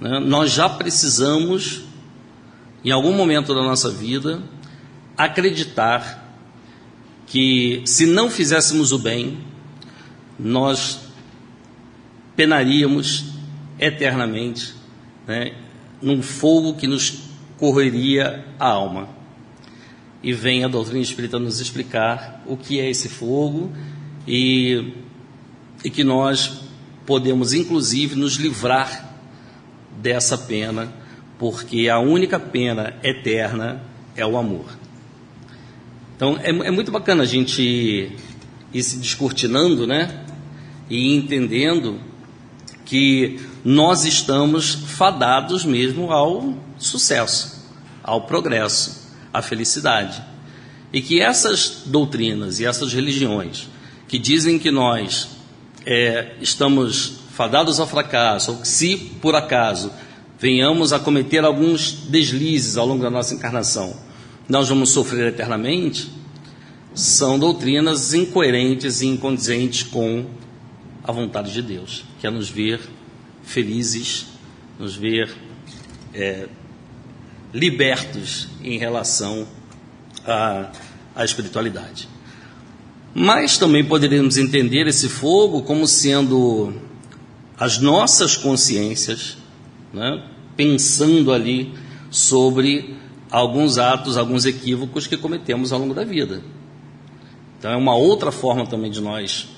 Né? 0.00 0.18
Nós 0.20 0.52
já 0.52 0.68
precisamos, 0.68 1.82
em 2.84 2.90
algum 2.90 3.12
momento 3.12 3.54
da 3.54 3.62
nossa 3.62 3.90
vida, 3.90 4.42
acreditar 5.16 6.26
que 7.26 7.82
se 7.84 8.06
não 8.06 8.30
fizéssemos 8.30 8.92
o 8.92 8.98
bem, 8.98 9.38
nós 10.38 11.00
penaríamos 12.36 13.24
eternamente 13.78 14.74
né, 15.26 15.52
num 16.00 16.22
fogo 16.22 16.74
que 16.74 16.86
nos 16.86 17.28
correria 17.56 18.44
a 18.58 18.68
alma. 18.68 19.08
E 20.22 20.32
vem 20.32 20.64
a 20.64 20.68
doutrina 20.68 21.00
espírita 21.00 21.38
nos 21.38 21.60
explicar 21.60 22.42
o 22.46 22.56
que 22.56 22.80
é 22.80 22.90
esse 22.90 23.08
fogo 23.08 23.72
e, 24.26 24.92
e 25.84 25.90
que 25.90 26.02
nós 26.02 26.60
podemos, 27.06 27.52
inclusive, 27.52 28.14
nos 28.14 28.34
livrar 28.34 29.16
dessa 30.00 30.36
pena, 30.36 30.92
porque 31.38 31.88
a 31.88 31.98
única 31.98 32.38
pena 32.38 32.94
eterna 33.02 33.82
é 34.16 34.26
o 34.26 34.36
amor. 34.36 34.66
Então 36.16 36.36
é, 36.42 36.50
é 36.50 36.70
muito 36.70 36.90
bacana 36.90 37.22
a 37.22 37.26
gente 37.26 38.12
ir 38.72 38.82
se 38.82 38.98
descortinando, 38.98 39.86
né? 39.86 40.24
E 40.90 41.14
entendendo 41.14 42.00
que 42.84 43.38
nós 43.64 44.04
estamos 44.04 44.74
fadados 44.74 45.64
mesmo 45.64 46.12
ao 46.12 46.54
sucesso, 46.78 47.64
ao 48.02 48.22
progresso, 48.22 49.08
à 49.32 49.42
felicidade. 49.42 50.22
E 50.92 51.02
que 51.02 51.20
essas 51.20 51.82
doutrinas 51.86 52.60
e 52.60 52.64
essas 52.64 52.92
religiões 52.92 53.68
que 54.06 54.18
dizem 54.18 54.58
que 54.58 54.70
nós 54.70 55.28
é, 55.84 56.34
estamos 56.40 57.20
fadados 57.32 57.78
ao 57.78 57.86
fracasso, 57.86 58.52
ou 58.52 58.56
que 58.58 58.68
se 58.68 58.96
por 58.96 59.34
acaso 59.34 59.92
venhamos 60.38 60.92
a 60.92 60.98
cometer 60.98 61.44
alguns 61.44 61.92
deslizes 61.92 62.76
ao 62.76 62.86
longo 62.86 63.02
da 63.02 63.10
nossa 63.10 63.34
encarnação, 63.34 63.94
nós 64.48 64.68
vamos 64.68 64.90
sofrer 64.90 65.28
eternamente, 65.28 66.10
são 66.94 67.38
doutrinas 67.38 68.14
incoerentes 68.14 69.02
e 69.02 69.06
incondizentes 69.06 69.82
com 69.82 70.24
a 71.04 71.12
vontade 71.12 71.52
de 71.52 71.62
Deus, 71.62 72.04
que 72.18 72.26
é 72.26 72.30
nos 72.30 72.48
ver 72.48 72.80
felizes, 73.48 74.26
nos 74.78 74.94
ver 74.94 75.34
é, 76.12 76.46
libertos 77.52 78.48
em 78.62 78.78
relação 78.78 79.48
à, 80.26 80.70
à 81.16 81.24
espiritualidade. 81.24 82.08
Mas 83.14 83.56
também 83.56 83.82
poderíamos 83.82 84.36
entender 84.36 84.86
esse 84.86 85.08
fogo 85.08 85.62
como 85.62 85.88
sendo 85.88 86.74
as 87.58 87.78
nossas 87.78 88.36
consciências, 88.36 89.38
né, 89.92 90.22
pensando 90.54 91.32
ali 91.32 91.72
sobre 92.10 92.96
alguns 93.30 93.78
atos, 93.78 94.18
alguns 94.18 94.44
equívocos 94.44 95.06
que 95.06 95.16
cometemos 95.16 95.72
ao 95.72 95.80
longo 95.80 95.94
da 95.94 96.04
vida. 96.04 96.42
Então 97.58 97.72
é 97.72 97.76
uma 97.76 97.96
outra 97.96 98.30
forma 98.30 98.66
também 98.66 98.90
de 98.90 99.00
nós 99.00 99.48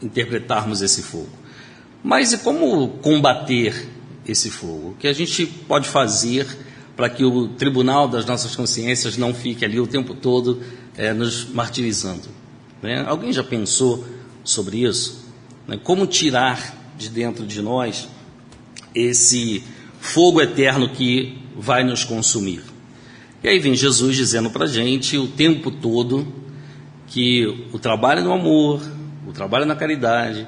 interpretarmos 0.00 0.80
esse 0.80 1.02
fogo. 1.02 1.45
Mas 2.06 2.32
e 2.32 2.38
como 2.38 2.86
combater 3.02 3.88
esse 4.24 4.48
fogo? 4.48 4.90
O 4.90 4.94
que 4.94 5.08
a 5.08 5.12
gente 5.12 5.44
pode 5.44 5.88
fazer 5.88 6.46
para 6.94 7.08
que 7.08 7.24
o 7.24 7.48
tribunal 7.48 8.06
das 8.06 8.24
nossas 8.24 8.54
consciências 8.54 9.16
não 9.16 9.34
fique 9.34 9.64
ali 9.64 9.80
o 9.80 9.88
tempo 9.88 10.14
todo 10.14 10.62
é, 10.96 11.12
nos 11.12 11.46
martirizando? 11.46 12.28
Né? 12.80 13.04
Alguém 13.08 13.32
já 13.32 13.42
pensou 13.42 14.06
sobre 14.44 14.84
isso? 14.84 15.26
Né? 15.66 15.80
Como 15.82 16.06
tirar 16.06 16.76
de 16.96 17.08
dentro 17.08 17.44
de 17.44 17.60
nós 17.60 18.08
esse 18.94 19.64
fogo 19.98 20.40
eterno 20.40 20.88
que 20.90 21.36
vai 21.56 21.82
nos 21.82 22.04
consumir? 22.04 22.62
E 23.42 23.48
aí 23.48 23.58
vem 23.58 23.74
Jesus 23.74 24.14
dizendo 24.14 24.48
para 24.48 24.66
a 24.66 24.68
gente 24.68 25.18
o 25.18 25.26
tempo 25.26 25.72
todo 25.72 26.24
que 27.08 27.66
o 27.72 27.80
trabalho 27.80 28.22
no 28.22 28.32
amor, 28.32 28.80
o 29.26 29.32
trabalho 29.32 29.66
na 29.66 29.74
caridade, 29.74 30.46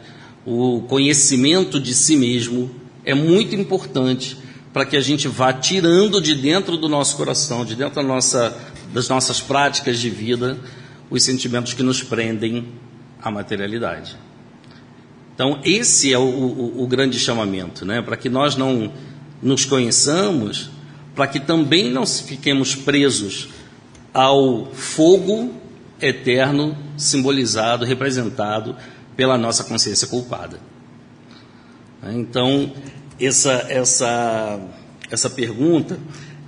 o 0.48 0.80
conhecimento 0.82 1.78
de 1.78 1.94
si 1.94 2.16
mesmo 2.16 2.70
é 3.04 3.14
muito 3.14 3.54
importante 3.54 4.38
para 4.72 4.86
que 4.86 4.96
a 4.96 5.00
gente 5.00 5.28
vá 5.28 5.52
tirando 5.52 6.20
de 6.22 6.34
dentro 6.34 6.78
do 6.78 6.88
nosso 6.88 7.16
coração, 7.16 7.64
de 7.64 7.74
dentro 7.74 7.96
da 7.96 8.02
nossa, 8.02 8.56
das 8.92 9.08
nossas 9.08 9.40
práticas 9.40 9.98
de 9.98 10.08
vida, 10.08 10.58
os 11.10 11.22
sentimentos 11.22 11.74
que 11.74 11.82
nos 11.82 12.02
prendem 12.02 12.68
à 13.20 13.30
materialidade. 13.30 14.16
Então, 15.34 15.60
esse 15.64 16.12
é 16.12 16.18
o, 16.18 16.22
o, 16.22 16.82
o 16.82 16.86
grande 16.86 17.18
chamamento, 17.18 17.84
né? 17.84 18.00
para 18.00 18.16
que 18.16 18.30
nós 18.30 18.56
não 18.56 18.90
nos 19.42 19.64
conheçamos 19.64 20.70
para 21.14 21.26
que 21.26 21.40
também 21.40 21.90
não 21.90 22.06
fiquemos 22.06 22.76
presos 22.76 23.48
ao 24.14 24.66
fogo 24.72 25.52
eterno 26.00 26.78
simbolizado, 26.96 27.84
representado 27.84 28.76
pela 29.18 29.36
nossa 29.36 29.64
consciência 29.64 30.06
culpada. 30.06 30.60
Então, 32.14 32.72
essa, 33.20 33.66
essa, 33.68 34.60
essa 35.10 35.28
pergunta, 35.28 35.98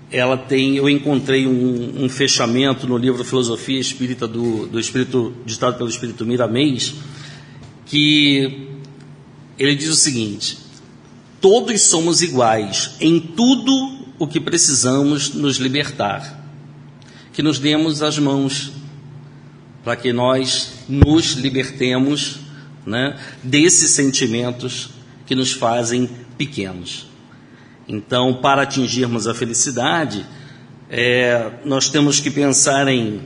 ela 0.09 0.39
tem, 0.39 0.77
eu 0.77 0.89
encontrei 0.89 1.49
um, 1.49 2.05
um 2.05 2.09
fechamento 2.09 2.87
no 2.87 2.97
livro 2.97 3.25
Filosofia 3.25 3.81
Espírita 3.81 4.29
do, 4.29 4.69
do 4.69 4.79
Espírito, 4.79 5.35
ditado 5.45 5.79
pelo 5.79 5.91
Espírito 5.91 6.25
Miramês, 6.25 6.95
que 7.87 8.69
ele 9.59 9.75
diz 9.75 9.89
o 9.89 9.97
seguinte: 9.97 10.59
todos 11.41 11.83
somos 11.83 12.23
iguais 12.23 12.93
em 13.01 13.19
tudo 13.19 13.73
o 14.17 14.29
que 14.29 14.39
precisamos 14.39 15.35
nos 15.35 15.57
libertar. 15.57 16.39
Que 17.33 17.43
nos 17.43 17.59
demos 17.59 18.01
as 18.01 18.17
mãos 18.17 18.71
para 19.83 19.97
que 19.97 20.13
nós 20.13 20.85
nos 20.89 21.33
libertemos 21.33 22.40
né, 22.87 23.19
desses 23.43 23.91
sentimentos 23.91 24.91
que 25.27 25.35
nos 25.35 25.53
fazem 25.53 26.09
pequenos. 26.37 27.07
Então, 27.87 28.35
para 28.35 28.63
atingirmos 28.63 29.27
a 29.27 29.35
felicidade, 29.35 30.25
é, 30.89 31.53
nós 31.65 31.89
temos 31.89 32.21
que 32.21 32.31
pensar 32.31 32.89
em 32.89 33.21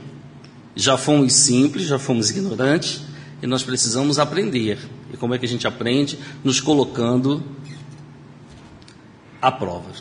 já 0.75 0.97
fomos 0.97 1.33
simples, 1.33 1.85
já 1.85 1.97
fomos 1.97 2.29
ignorantes, 2.29 3.01
e 3.41 3.47
nós 3.47 3.63
precisamos 3.63 4.19
aprender. 4.19 4.77
E 5.13 5.17
como 5.17 5.33
é 5.33 5.37
que 5.37 5.45
a 5.45 5.49
gente 5.49 5.65
aprende? 5.65 6.19
Nos 6.43 6.59
colocando 6.59 7.43
à 9.41 9.51
prova. 9.51 9.91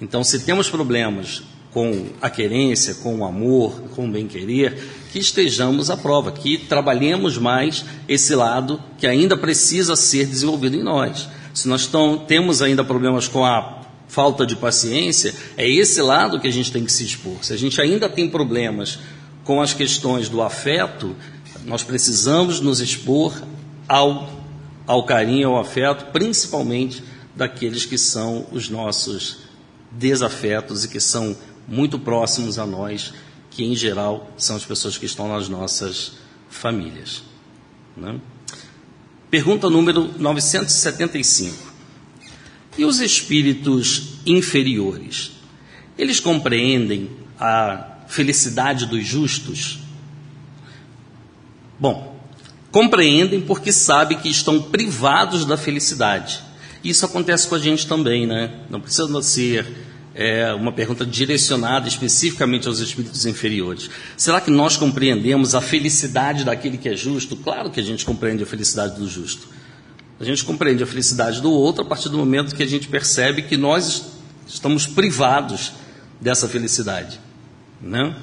Então, 0.00 0.24
se 0.24 0.40
temos 0.40 0.68
problemas 0.68 1.42
com 1.72 2.06
a 2.20 2.28
querência, 2.28 2.94
com 2.94 3.18
o 3.18 3.24
amor, 3.24 3.80
com 3.94 4.08
o 4.08 4.10
bem-querer, 4.10 4.76
que 5.12 5.18
estejamos 5.18 5.90
à 5.90 5.96
prova, 5.96 6.32
que 6.32 6.58
trabalhemos 6.58 7.38
mais 7.38 7.84
esse 8.08 8.34
lado 8.34 8.82
que 8.98 9.06
ainda 9.06 9.36
precisa 9.36 9.94
ser 9.94 10.26
desenvolvido 10.26 10.76
em 10.76 10.82
nós. 10.82 11.28
Se 11.54 11.68
nós 11.68 11.86
tão, 11.86 12.18
temos 12.18 12.62
ainda 12.62 12.82
problemas 12.82 13.28
com 13.28 13.44
a 13.44 13.82
falta 14.08 14.44
de 14.44 14.56
paciência, 14.56 15.34
é 15.56 15.68
esse 15.68 16.02
lado 16.02 16.40
que 16.40 16.48
a 16.48 16.52
gente 16.52 16.72
tem 16.72 16.84
que 16.84 16.92
se 16.92 17.04
expor. 17.04 17.36
Se 17.42 17.52
a 17.52 17.56
gente 17.56 17.80
ainda 17.80 18.08
tem 18.08 18.28
problemas 18.28 18.98
com 19.44 19.62
as 19.62 19.72
questões 19.72 20.28
do 20.28 20.42
afeto, 20.42 21.14
nós 21.64 21.84
precisamos 21.84 22.60
nos 22.60 22.80
expor 22.80 23.32
ao, 23.88 24.28
ao 24.86 25.04
carinho, 25.04 25.50
ao 25.50 25.60
afeto, 25.60 26.06
principalmente 26.12 27.02
daqueles 27.36 27.84
que 27.84 27.96
são 27.96 28.46
os 28.50 28.68
nossos 28.68 29.38
desafetos 29.90 30.84
e 30.84 30.88
que 30.88 31.00
são 31.00 31.36
muito 31.70 32.00
próximos 32.00 32.58
a 32.58 32.66
nós, 32.66 33.14
que 33.48 33.64
em 33.64 33.76
geral 33.76 34.28
são 34.36 34.56
as 34.56 34.64
pessoas 34.64 34.98
que 34.98 35.06
estão 35.06 35.28
nas 35.28 35.48
nossas 35.48 36.14
famílias. 36.50 37.22
Né? 37.96 38.20
Pergunta 39.30 39.70
número 39.70 40.10
975. 40.18 41.70
E 42.76 42.84
os 42.84 42.98
espíritos 42.98 44.14
inferiores? 44.26 45.30
Eles 45.96 46.18
compreendem 46.18 47.10
a 47.38 47.98
felicidade 48.08 48.86
dos 48.86 49.06
justos? 49.06 49.78
Bom, 51.78 52.18
compreendem 52.72 53.40
porque 53.40 53.70
sabem 53.70 54.18
que 54.18 54.28
estão 54.28 54.60
privados 54.62 55.44
da 55.44 55.56
felicidade. 55.56 56.40
Isso 56.82 57.04
acontece 57.04 57.46
com 57.46 57.54
a 57.54 57.58
gente 57.58 57.86
também, 57.86 58.26
né? 58.26 58.60
Não 58.70 58.80
precisa 58.80 59.22
ser 59.22 59.89
é, 60.14 60.52
uma 60.52 60.72
pergunta 60.72 61.06
direcionada 61.06 61.88
especificamente 61.88 62.66
aos 62.66 62.78
espíritos 62.80 63.26
inferiores. 63.26 63.90
Será 64.16 64.40
que 64.40 64.50
nós 64.50 64.76
compreendemos 64.76 65.54
a 65.54 65.60
felicidade 65.60 66.44
daquele 66.44 66.76
que 66.76 66.88
é 66.88 66.96
justo? 66.96 67.36
Claro 67.36 67.70
que 67.70 67.80
a 67.80 67.82
gente 67.82 68.04
compreende 68.04 68.42
a 68.42 68.46
felicidade 68.46 68.98
do 68.98 69.08
justo. 69.08 69.48
A 70.18 70.24
gente 70.24 70.44
compreende 70.44 70.82
a 70.82 70.86
felicidade 70.86 71.40
do 71.40 71.50
outro 71.50 71.82
a 71.82 71.86
partir 71.86 72.08
do 72.08 72.18
momento 72.18 72.54
que 72.54 72.62
a 72.62 72.68
gente 72.68 72.88
percebe 72.88 73.42
que 73.42 73.56
nós 73.56 74.12
estamos 74.46 74.86
privados 74.86 75.72
dessa 76.20 76.48
felicidade. 76.48 77.18
Né? 77.80 78.14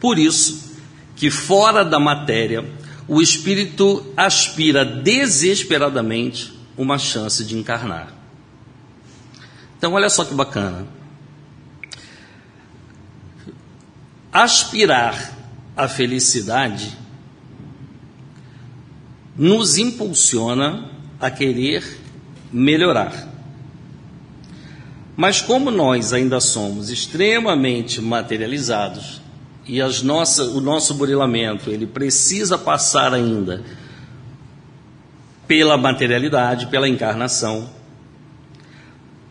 Por 0.00 0.18
isso 0.18 0.72
que 1.14 1.30
fora 1.30 1.84
da 1.84 2.00
matéria, 2.00 2.64
o 3.06 3.22
espírito 3.22 4.04
aspira 4.16 4.84
desesperadamente 4.84 6.52
uma 6.76 6.98
chance 6.98 7.44
de 7.44 7.56
encarnar. 7.56 8.12
Então, 9.78 9.92
olha 9.92 10.08
só 10.08 10.24
que 10.24 10.34
bacana. 10.34 10.86
Aspirar 14.34 15.32
à 15.76 15.86
felicidade 15.86 16.98
nos 19.36 19.78
impulsiona 19.78 20.90
a 21.20 21.30
querer 21.30 22.00
melhorar. 22.52 23.28
Mas 25.16 25.40
como 25.40 25.70
nós 25.70 26.12
ainda 26.12 26.40
somos 26.40 26.90
extremamente 26.90 28.00
materializados 28.00 29.22
e 29.66 29.80
as 29.80 30.02
nossas, 30.02 30.48
o 30.48 30.60
nosso 30.60 30.94
burilamento 30.94 31.70
ele 31.70 31.86
precisa 31.86 32.58
passar 32.58 33.14
ainda 33.14 33.62
pela 35.46 35.76
materialidade, 35.76 36.66
pela 36.66 36.88
encarnação. 36.88 37.70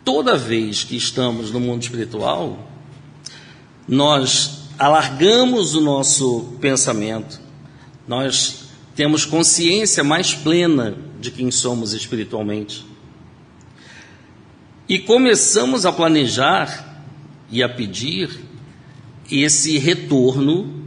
Toda 0.06 0.38
vez 0.38 0.84
que 0.84 0.96
estamos 0.96 1.52
no 1.52 1.60
mundo 1.60 1.82
espiritual, 1.84 2.72
nós 3.88 4.53
alargamos 4.84 5.76
o 5.76 5.80
nosso 5.80 6.58
pensamento, 6.60 7.40
nós 8.06 8.66
temos 8.94 9.24
consciência 9.24 10.04
mais 10.04 10.34
plena 10.34 10.98
de 11.22 11.32
quem 11.32 11.50
somos 11.50 11.94
espiritualmente. 11.94 12.86
E 14.90 15.00
começamos 15.00 15.86
a 15.86 15.94
planejar 15.94 17.02
e 17.50 17.64
a 17.64 17.70
pedir 17.70 18.42
esse 19.32 19.78
retorno 19.78 20.84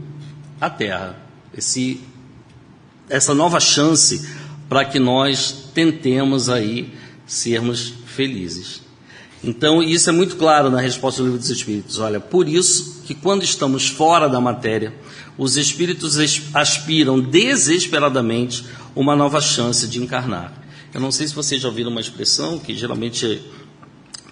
à 0.61 0.69
Terra, 0.69 1.17
esse, 1.51 1.99
essa 3.09 3.33
nova 3.33 3.59
chance 3.59 4.29
para 4.69 4.85
que 4.85 4.99
nós 4.99 5.71
tentemos 5.73 6.49
aí 6.49 6.93
sermos 7.25 7.95
felizes. 8.05 8.79
Então, 9.43 9.83
isso 9.83 10.09
é 10.09 10.13
muito 10.13 10.35
claro 10.35 10.69
na 10.69 10.81
resposta 10.81 11.21
do 11.21 11.25
livro 11.25 11.39
dos 11.39 11.49
Espíritos. 11.49 11.99
Olha, 11.99 12.19
por 12.19 12.47
isso 12.49 13.03
que 13.05 13.13
quando 13.13 13.43
estamos 13.43 13.87
fora 13.87 14.27
da 14.27 14.41
matéria, 14.41 14.93
os 15.37 15.57
Espíritos 15.57 16.17
aspiram 16.53 17.19
desesperadamente 17.19 18.65
uma 18.95 19.15
nova 19.15 19.39
chance 19.39 19.87
de 19.87 20.01
encarnar. 20.01 20.51
Eu 20.93 20.99
não 20.99 21.11
sei 21.11 21.27
se 21.27 21.35
vocês 21.35 21.61
já 21.61 21.67
ouviram 21.67 21.91
uma 21.91 22.01
expressão 22.01 22.57
que 22.57 22.73
geralmente 22.73 23.41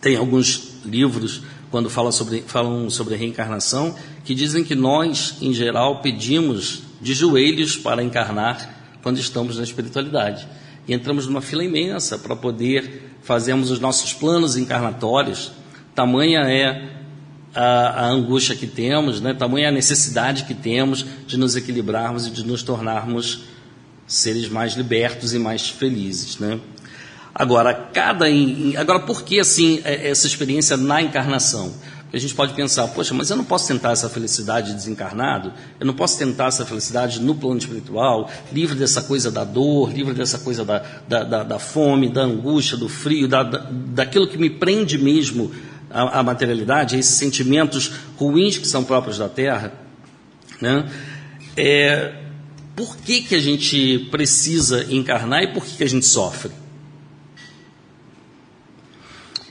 tem 0.02 0.16
alguns 0.16 0.76
livros 0.84 1.44
quando 1.70 1.90
falam 1.90 2.12
sobre, 2.12 2.44
falam 2.48 2.90
sobre 2.90 3.16
reencarnação, 3.16 3.96
que 4.24 4.34
dizem 4.34 4.64
que 4.64 4.74
nós, 4.74 5.36
em 5.42 5.54
geral, 5.54 6.02
pedimos 6.02 6.84
de 7.02 7.14
joelhos 7.14 7.78
para 7.78 8.04
encarnar 8.04 8.98
quando 9.04 9.20
estamos 9.20 9.58
na 9.58 9.64
espiritualidade. 9.64 10.48
E 10.88 10.94
entramos 10.94 11.28
numa 11.28 11.42
fila 11.42 11.64
imensa 11.64 12.18
para 12.18 12.36
poder 12.36 13.15
fazermos 13.26 13.72
os 13.72 13.80
nossos 13.80 14.14
planos 14.14 14.56
encarnatórios. 14.56 15.52
Tamanha 15.96 16.42
é 16.42 16.92
a, 17.56 18.06
a, 18.06 18.06
angústia 18.06 18.56
que 18.56 18.68
temos, 18.68 19.20
né? 19.20 19.34
tamanha 19.34 19.70
a 19.70 19.72
necessidade 19.72 20.44
que 20.44 20.54
temos 20.54 21.04
de 21.26 21.36
nos 21.36 21.56
equilibrarmos 21.56 22.28
e 22.28 22.30
de 22.30 22.46
nos 22.46 22.62
tornarmos 22.62 23.46
seres 24.06 24.48
mais 24.48 24.74
libertos 24.74 25.34
e 25.34 25.40
mais 25.40 25.68
felizes. 25.68 26.38
Né? 26.38 26.60
Agora, 27.34 27.74
cada 27.74 28.26
agora 28.78 29.00
por 29.00 29.24
que 29.24 29.40
assim 29.40 29.82
é, 29.84 30.08
essa 30.08 30.28
experiência 30.28 30.78
na 30.78 31.02
encarnação? 31.02 31.74
A 32.16 32.20
gente 32.20 32.34
pode 32.34 32.54
pensar, 32.54 32.88
poxa, 32.88 33.14
mas 33.14 33.30
eu 33.30 33.36
não 33.36 33.44
posso 33.44 33.68
tentar 33.68 33.92
essa 33.92 34.08
felicidade 34.08 34.74
desencarnado, 34.74 35.52
eu 35.78 35.86
não 35.86 35.94
posso 35.94 36.18
tentar 36.18 36.46
essa 36.46 36.66
felicidade 36.66 37.20
no 37.20 37.36
plano 37.36 37.58
espiritual, 37.58 38.32
livre 38.54 38.74
dessa 38.74 39.02
coisa 39.02 39.30
da 39.30 39.44
dor, 39.44 39.92
livre 39.92 40.14
dessa 40.14 40.40
coisa 40.40 40.64
da, 40.64 40.80
da, 41.10 41.24
da, 41.26 41.44
da 41.44 41.60
fome, 41.60 42.08
da 42.08 42.22
angústia, 42.22 42.78
do 42.78 42.88
frio, 42.88 43.28
da, 43.28 43.44
da, 43.44 43.70
daquilo 43.70 44.30
que 44.30 44.38
me 44.38 44.50
prende 44.50 44.98
mesmo 44.98 45.52
à, 45.90 46.24
materialidade, 46.24 46.96
a 46.96 47.00
esses 47.00 47.16
sentimentos 47.16 47.92
ruins 48.16 48.58
que 48.58 48.68
são 48.68 48.82
próprios 48.82 49.18
da 49.18 49.28
Terra. 49.28 49.74
Né? 50.62 50.90
É, 51.58 52.14
por 52.78 52.96
que, 52.96 53.24
que 53.24 53.36
a 53.36 53.42
gente 53.42 54.08
precisa 54.10 54.86
encarnar 54.90 55.44
e 55.44 55.48
por 55.48 55.66
que, 55.66 55.78
que 55.78 55.84
a 55.84 55.90
gente 55.90 56.06
sofre? 56.06 56.52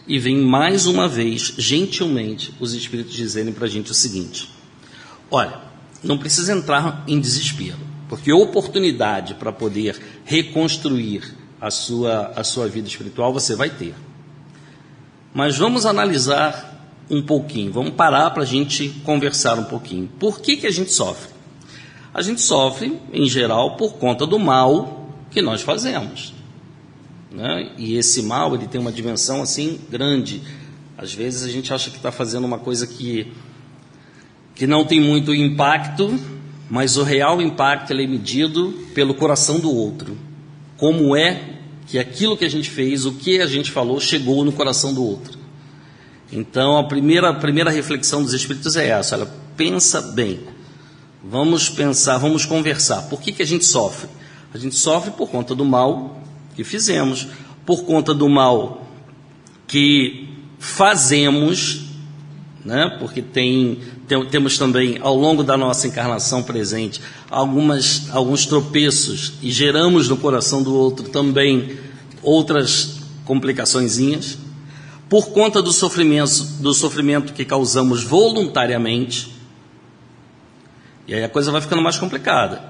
E 0.07 0.19
vem 0.19 0.37
mais 0.37 0.87
uma 0.87 1.09
vez, 1.09 1.55
gentilmente, 1.57 2.53
os 2.61 2.75
Espíritos 2.75 3.15
dizerem 3.15 3.53
para 3.53 3.65
a 3.65 3.69
gente 3.69 3.91
o 3.91 3.95
seguinte: 3.95 4.51
olha, 5.31 5.59
não 6.03 6.19
precisa 6.19 6.53
entrar 6.53 7.05
em 7.09 7.19
desespero, 7.19 7.79
porque 8.09 8.33
oportunidade 8.33 9.35
para 9.35 9.51
poder 9.51 9.99
reconstruir 10.25 11.35
a 11.61 11.71
sua, 11.71 12.33
a 12.37 12.45
sua 12.45 12.69
vida 12.69 12.87
espiritual 12.87 13.33
você 13.33 13.57
vai 13.57 13.71
ter. 13.71 13.95
Mas 15.33 15.57
vamos 15.57 15.87
analisar 15.87 16.73
um 17.11 17.23
pouquinho, 17.23 17.73
vamos 17.73 17.95
parar 17.95 18.31
para 18.31 18.43
a 18.43 18.47
gente 18.47 18.91
conversar 19.05 19.59
um 19.59 19.65
pouquinho. 19.65 20.09
Por 20.19 20.41
que, 20.41 20.59
que 20.59 20.67
a 20.67 20.71
gente 20.71 20.93
sofre? 20.93 21.33
A 22.13 22.23
gente 22.23 22.41
sofre, 22.41 23.01
em 23.13 23.27
geral, 23.27 23.77
por 23.77 23.95
conta 23.95 24.27
do 24.27 24.39
mal 24.39 25.09
que 25.31 25.43
nós 25.43 25.63
fazemos. 25.63 26.33
Né? 27.35 27.73
E 27.77 27.97
esse 27.97 28.23
mal 28.23 28.55
ele 28.55 28.69
tem 28.69 28.81
uma 28.81 28.93
dimensão 28.93 29.43
assim 29.43 29.81
grande. 29.91 30.41
Às 30.97 31.13
vezes 31.13 31.43
a 31.43 31.51
gente 31.51 31.75
acha 31.75 31.91
que 31.91 31.97
está 31.97 32.13
fazendo 32.13 32.45
uma 32.45 32.59
coisa 32.59 32.87
que, 32.87 33.33
que 34.55 34.69
não 34.69 34.85
tem 34.85 35.01
muito 35.01 35.35
impacto, 35.35 36.17
mas 36.71 36.97
o 36.97 37.03
real 37.03 37.43
impacto 37.43 37.93
é 37.93 38.07
medido 38.07 38.73
pelo 38.95 39.15
coração 39.15 39.59
do 39.59 39.69
outro. 39.69 40.17
Como 40.77 41.17
é 41.17 41.55
que 41.89 41.99
aquilo 41.99 42.37
que 42.37 42.45
a 42.45 42.49
gente 42.49 42.71
fez, 42.71 43.05
o 43.05 43.13
que 43.13 43.41
a 43.41 43.47
gente 43.47 43.73
falou, 43.73 43.99
chegou 43.99 44.45
no 44.45 44.53
coração 44.53 44.95
do 44.95 45.05
outro. 45.05 45.37
Então 46.33 46.79
a 46.79 46.85
primeira, 46.85 47.31
a 47.31 47.35
primeira 47.35 47.71
reflexão 47.71 48.23
dos 48.23 48.33
Espíritos 48.33 48.77
é 48.77 48.91
essa: 48.91 49.17
olha, 49.17 49.29
pensa 49.57 50.01
bem. 50.01 50.41
Vamos 51.23 51.69
pensar, 51.69 52.19
vamos 52.19 52.45
conversar. 52.45 53.03
Por 53.09 53.21
que, 53.21 53.33
que 53.33 53.43
a 53.43 53.47
gente 53.47 53.65
sofre? 53.65 54.09
A 54.53 54.59
gente 54.59 54.77
sofre 54.77 55.11
por 55.11 55.29
conta 55.29 55.55
do 55.55 55.65
mal 55.65 56.24
que 56.55 56.65
fizemos, 56.65 57.27
por 57.67 57.85
conta 57.85 58.15
do 58.15 58.29
mal 58.29 58.87
que 59.67 60.29
fazemos, 60.59 61.83
né? 62.65 62.97
porque 62.99 63.21
tem, 63.21 63.79
tem, 64.07 64.25
temos 64.27 64.59
também 64.59 64.99
ao 65.01 65.17
longo 65.17 65.43
da 65.43 65.57
nossa 65.57 65.87
encarnação 65.87 66.43
presente 66.43 67.01
algumas, 67.31 68.09
alguns 68.11 68.47
tropeços 68.47 69.35
e 69.43 69.51
geramos 69.51 70.09
no 70.09 70.17
coração 70.17 70.63
do 70.63 70.75
outro 70.75 71.09
também 71.09 71.77
outras 72.23 73.01
complicaçõezinhas, 73.25 74.39
por 75.09 75.31
conta 75.31 75.63
do 75.63 75.73
sofrimento, 75.73 76.43
do 76.61 76.73
sofrimento 76.73 77.33
que 77.33 77.45
causamos 77.45 78.03
voluntariamente, 78.03 79.35
e 81.07 81.15
aí 81.15 81.23
a 81.23 81.29
coisa 81.29 81.53
vai 81.53 81.61
ficando 81.61 81.83
mais 81.83 81.99
complicada. 81.99 82.63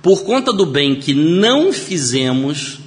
Por 0.00 0.22
conta 0.24 0.52
do 0.52 0.64
bem 0.64 0.96
que 0.96 1.14
não 1.14 1.72
fizemos, 1.72 2.78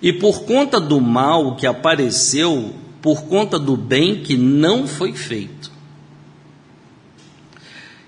e 0.00 0.12
por 0.12 0.44
conta 0.44 0.80
do 0.80 1.00
mal 1.00 1.56
que 1.56 1.66
apareceu, 1.66 2.74
por 3.02 3.24
conta 3.24 3.58
do 3.58 3.76
bem 3.76 4.22
que 4.22 4.36
não 4.36 4.86
foi 4.86 5.12
feito. 5.12 5.70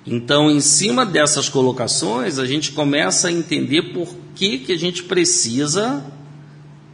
Então, 0.07 0.51
em 0.51 0.61
cima 0.61 1.05
dessas 1.05 1.49
colocações, 1.49 2.39
a 2.39 2.47
gente 2.47 2.73
começa 2.73 3.29
a 3.29 3.33
entender 3.33 3.93
por 3.93 4.15
que, 4.35 4.59
que 4.59 4.73
a 4.73 4.79
gente 4.79 5.03
precisa 5.05 6.05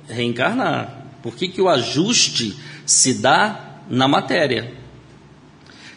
reencarnar. 0.09 1.07
Por 1.23 1.35
que, 1.35 1.49
que 1.49 1.61
o 1.61 1.69
ajuste 1.69 2.57
se 2.85 3.15
dá 3.15 3.67
na 3.89 4.09
matéria. 4.09 4.73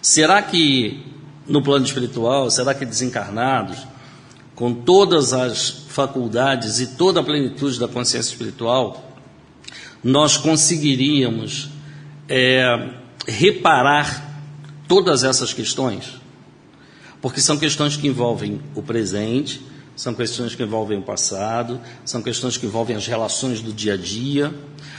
Será 0.01 0.41
que 0.41 1.03
no 1.47 1.61
plano 1.61 1.85
espiritual, 1.85 2.49
será 2.49 2.73
que 2.73 2.85
desencarnados, 2.85 3.79
com 4.59 4.73
todas 4.73 5.31
as 5.31 5.69
faculdades 5.87 6.81
e 6.81 6.87
toda 6.87 7.21
a 7.21 7.23
plenitude 7.23 7.79
da 7.79 7.87
consciência 7.87 8.31
espiritual, 8.31 9.15
nós 10.03 10.35
conseguiríamos 10.35 11.69
é, 12.27 12.89
reparar 13.25 14.43
todas 14.85 15.23
essas 15.23 15.53
questões? 15.53 16.19
Porque 17.21 17.39
são 17.39 17.57
questões 17.57 17.95
que 17.95 18.05
envolvem 18.05 18.59
o 18.75 18.81
presente, 18.81 19.65
são 19.95 20.13
questões 20.13 20.53
que 20.55 20.61
envolvem 20.61 20.99
o 20.99 21.03
passado, 21.03 21.79
são 22.03 22.21
questões 22.21 22.57
que 22.57 22.65
envolvem 22.65 22.97
as 22.97 23.07
relações 23.07 23.61
do 23.61 23.71
dia 23.71 23.93
a 23.93 23.97
dia, 23.97 24.53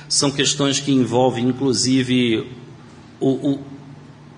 são 0.09 0.31
questões 0.31 0.81
que 0.81 0.91
envolvem, 0.91 1.47
inclusive, 1.47 2.51
o, 3.21 3.29
o, 3.29 3.65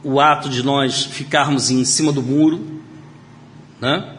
o 0.02 0.20
ato 0.20 0.48
de 0.48 0.64
nós 0.64 1.04
ficarmos 1.04 1.70
em 1.70 1.84
cima 1.84 2.10
do 2.10 2.20
muro. 2.20 2.82
Né? 3.80 4.18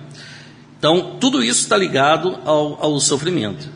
Então, 0.84 1.16
tudo 1.18 1.42
isso 1.42 1.62
está 1.62 1.78
ligado 1.78 2.40
ao, 2.44 2.78
ao 2.84 3.00
sofrimento. 3.00 3.70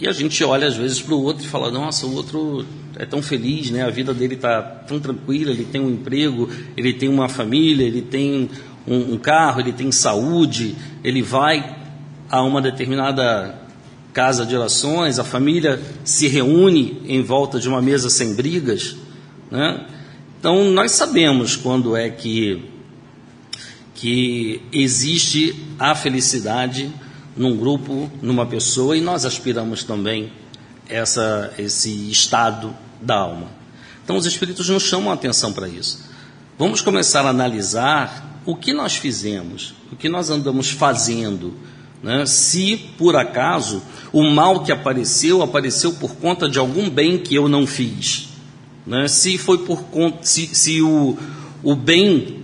E 0.00 0.06
a 0.06 0.12
gente 0.12 0.44
olha 0.44 0.68
às 0.68 0.76
vezes 0.76 1.02
para 1.02 1.16
o 1.16 1.20
outro 1.20 1.44
e 1.44 1.48
fala: 1.48 1.68
nossa, 1.68 2.06
o 2.06 2.14
outro 2.14 2.64
é 2.96 3.04
tão 3.04 3.20
feliz, 3.20 3.72
né? 3.72 3.82
a 3.82 3.90
vida 3.90 4.14
dele 4.14 4.36
está 4.36 4.62
tão 4.62 5.00
tranquila, 5.00 5.50
ele 5.50 5.64
tem 5.64 5.80
um 5.80 5.90
emprego, 5.90 6.48
ele 6.76 6.92
tem 6.92 7.08
uma 7.08 7.28
família, 7.28 7.84
ele 7.84 8.02
tem 8.02 8.48
um, 8.86 9.14
um 9.14 9.18
carro, 9.18 9.62
ele 9.62 9.72
tem 9.72 9.90
saúde, 9.90 10.76
ele 11.02 11.22
vai 11.22 11.76
a 12.30 12.40
uma 12.40 12.62
determinada 12.62 13.60
casa 14.12 14.46
de 14.46 14.54
orações, 14.54 15.18
a 15.18 15.24
família 15.24 15.82
se 16.04 16.28
reúne 16.28 17.02
em 17.04 17.20
volta 17.20 17.58
de 17.58 17.68
uma 17.68 17.82
mesa 17.82 18.08
sem 18.08 18.32
brigas. 18.36 18.96
Né? 19.50 19.84
Então, 20.38 20.70
nós 20.70 20.92
sabemos 20.92 21.56
quando 21.56 21.96
é 21.96 22.10
que, 22.10 22.62
que 23.94 24.60
existe 24.72 25.54
a 25.78 25.94
felicidade 25.94 26.90
num 27.36 27.56
grupo, 27.56 28.10
numa 28.20 28.46
pessoa, 28.46 28.96
e 28.96 29.00
nós 29.00 29.24
aspiramos 29.24 29.84
também 29.84 30.32
essa, 30.88 31.52
esse 31.58 32.10
estado 32.10 32.74
da 33.00 33.16
alma. 33.16 33.48
Então, 34.04 34.16
os 34.16 34.26
Espíritos 34.26 34.68
nos 34.68 34.82
chamam 34.82 35.10
a 35.10 35.14
atenção 35.14 35.52
para 35.52 35.68
isso. 35.68 36.04
Vamos 36.58 36.80
começar 36.80 37.24
a 37.24 37.30
analisar 37.30 38.40
o 38.44 38.54
que 38.54 38.72
nós 38.72 38.96
fizemos, 38.96 39.74
o 39.90 39.96
que 39.96 40.08
nós 40.08 40.30
andamos 40.30 40.70
fazendo, 40.70 41.54
né? 42.02 42.26
se 42.26 42.76
por 42.98 43.16
acaso 43.16 43.82
o 44.12 44.22
mal 44.22 44.62
que 44.62 44.70
apareceu 44.70 45.42
apareceu 45.42 45.94
por 45.94 46.16
conta 46.16 46.48
de 46.48 46.58
algum 46.58 46.90
bem 46.90 47.18
que 47.18 47.34
eu 47.34 47.48
não 47.48 47.66
fiz, 47.66 48.28
né? 48.86 49.08
se 49.08 49.38
foi 49.38 49.58
por 49.64 49.84
conta, 49.84 50.18
se, 50.22 50.54
se 50.54 50.82
o, 50.82 51.16
o 51.62 51.74
bem 51.74 52.43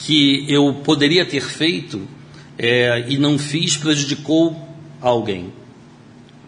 que 0.00 0.46
eu 0.48 0.74
poderia 0.84 1.24
ter 1.24 1.42
feito 1.42 2.08
é, 2.58 3.04
e 3.08 3.18
não 3.18 3.38
fiz 3.38 3.76
prejudicou 3.76 4.56
alguém. 5.00 5.52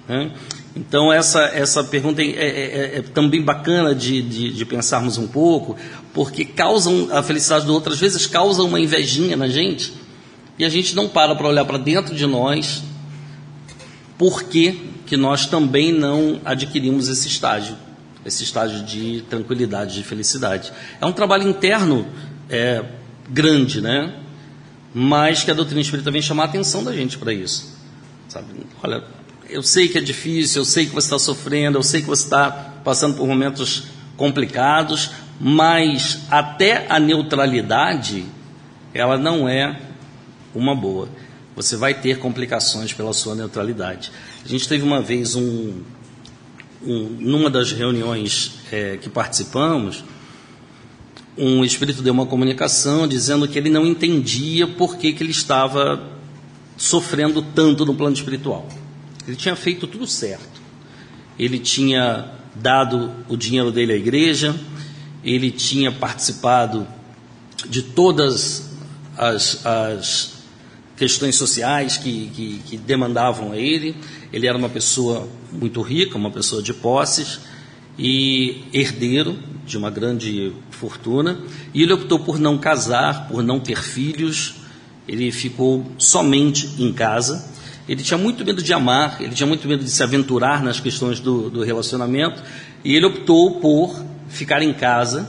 Né? 0.09 0.31
Então, 0.75 1.12
essa, 1.12 1.43
essa 1.45 1.85
pergunta 1.85 2.23
é, 2.23 2.27
é, 2.27 2.31
é, 2.31 2.99
é 2.99 3.03
também 3.03 3.43
bacana 3.43 3.95
de, 3.95 4.23
de, 4.23 4.53
de, 4.53 4.65
pensarmos 4.65 5.19
um 5.19 5.27
pouco, 5.27 5.77
porque 6.15 6.47
causam 6.47 7.09
a 7.12 7.23
felicidade 7.23 7.67
do 7.67 7.75
outro, 7.75 7.93
às 7.93 8.01
vezes 8.01 8.27
causam 8.27 8.67
uma 8.67 8.81
invejinha 8.81 9.37
na 9.37 9.49
gente, 9.49 9.93
e 10.59 10.65
a 10.65 10.69
gente 10.71 10.97
não 10.97 11.09
para 11.09 11.35
para 11.35 11.47
olhar 11.47 11.65
para 11.67 11.77
dentro 11.77 12.15
de 12.15 12.27
nós, 12.27 12.83
por 14.17 14.45
que, 14.45 14.81
que 15.07 15.17
nós 15.17 15.47
também 15.47 15.93
não 15.93 16.41
adquirimos 16.43 17.09
esse 17.09 17.29
estágio, 17.29 17.77
esse 18.25 18.43
estágio 18.43 18.83
de 18.83 19.23
tranquilidade, 19.29 19.97
de 19.97 20.03
felicidade. 20.03 20.73
É 21.01 21.05
um 21.05 21.12
trabalho 21.12 21.47
interno 21.47 22.07
é, 22.49 22.83
grande, 23.33 23.81
né? 23.81 24.14
Mas 24.95 25.42
que 25.42 25.51
a 25.51 25.55
doutrina 25.55 25.81
espírita 25.81 26.11
vem 26.11 26.21
chamar 26.21 26.45
a 26.45 26.47
atenção 26.47 26.85
da 26.85 26.92
gente 26.92 27.16
para 27.16 27.33
isso. 27.33 27.79
Sabe? 28.29 28.47
Olha, 28.83 29.03
eu 29.49 29.62
sei 29.62 29.88
que 29.88 29.99
é 29.99 30.01
difícil, 30.01 30.62
eu 30.62 30.64
sei 30.64 30.87
que 30.87 30.92
você 30.92 31.07
está 31.07 31.18
sofrendo, 31.18 31.79
eu 31.79 31.83
sei 31.83 32.03
que 32.03 32.07
você 32.07 32.25
está 32.25 32.51
passando 32.85 33.16
por 33.16 33.27
momentos 33.27 33.85
complicados, 34.16 35.11
mas 35.40 36.21
até 36.31 36.87
a 36.88 36.99
neutralidade, 36.99 38.25
ela 38.92 39.16
não 39.16 39.49
é 39.49 39.81
uma 40.55 40.75
boa. 40.75 41.09
Você 41.57 41.77
vai 41.77 41.95
ter 41.95 42.18
complicações 42.18 42.92
pela 42.92 43.12
sua 43.12 43.35
neutralidade. 43.35 44.11
A 44.45 44.49
gente 44.49 44.68
teve 44.68 44.83
uma 44.83 45.01
vez 45.01 45.35
um, 45.35 45.83
um 46.83 47.03
numa 47.18 47.51
das 47.51 47.73
reuniões 47.73 48.55
é, 48.71 48.97
que 48.97 49.09
participamos, 49.09 50.05
um 51.37 51.64
espírito 51.64 52.03
deu 52.03 52.12
uma 52.12 52.27
comunicação 52.27 53.09
dizendo 53.09 53.49
que 53.49 53.59
ele 53.59 53.71
não 53.71 53.87
entendia 53.87 54.66
por 54.66 54.97
que, 54.97 55.12
que 55.12 55.23
ele 55.23 55.31
estava 55.31 56.11
sofrendo 56.77 57.40
tanto 57.40 57.87
no 57.87 57.95
plano 57.95 58.14
espiritual. 58.14 58.68
Ele 59.27 59.37
tinha 59.37 59.57
feito 59.57 59.87
tudo 59.87 60.07
certo. 60.07 60.61
Ele 61.38 61.59
tinha 61.59 62.31
dado 62.55 63.11
o 63.29 63.37
dinheiro 63.37 63.71
dele 63.71 63.92
à 63.92 63.97
igreja, 63.97 64.55
ele 65.25 65.51
tinha 65.51 65.90
participado 65.90 66.87
de 67.68 67.83
todas 67.83 68.71
as, 69.16 69.64
as 69.64 70.33
questões 70.97 71.37
sociais 71.37 71.97
que, 71.97 72.31
que, 72.35 72.62
que, 72.66 72.77
demandavam 72.77 73.53
a 73.53 73.57
ele. 73.57 73.97
Ele 74.33 74.47
era 74.47 74.59
uma 74.59 74.68
pessoa 74.68 75.29
muito 75.51 75.81
rica, 75.81 76.18
uma 76.18 76.31
pessoa 76.31 76.62
de 76.62 76.75
posses 76.75 77.40
e 77.99 78.64
herdeiro 78.73 79.38
de 79.64 79.77
uma 79.79 79.90
grande 79.90 80.53
fortuna. 80.70 81.38
E 81.72 81.83
ele 81.83 81.92
optou 81.92 82.18
por 82.18 82.38
não 82.38 82.59
casar, 82.59 83.29
por 83.29 83.42
não 83.42 83.61
ter 83.61 83.79
filhos. 83.79 84.55
Ele 85.07 85.31
ficou 85.33 85.87
somente 85.98 86.68
em 86.79 86.92
casa 86.92 87.53
ele 87.88 88.03
tinha 88.03 88.16
muito 88.16 88.44
medo 88.44 88.62
de 88.62 88.72
amar, 88.72 89.20
ele 89.20 89.35
tinha 89.35 89.46
muito 89.46 89.66
medo 89.66 89.83
de 89.83 89.90
se 89.90 90.03
aventurar 90.03 90.62
nas 90.62 90.79
questões 90.79 91.18
do, 91.18 91.51
do 91.51 91.62
relacionamento, 91.62 92.42
e 92.85 92.94
ele 92.94 93.07
optou 93.07 93.61
por 93.61 94.05
ficar 94.29 94.62
em 94.62 94.72
casa, 94.72 95.29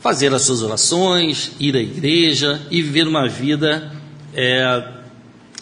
fazer 0.00 0.34
as 0.34 0.42
suas 0.42 0.62
orações, 0.62 1.52
ir 1.60 1.76
à 1.76 1.80
igreja 1.80 2.60
e 2.70 2.82
viver 2.82 3.06
uma 3.06 3.28
vida 3.28 3.92
é, 4.34 4.84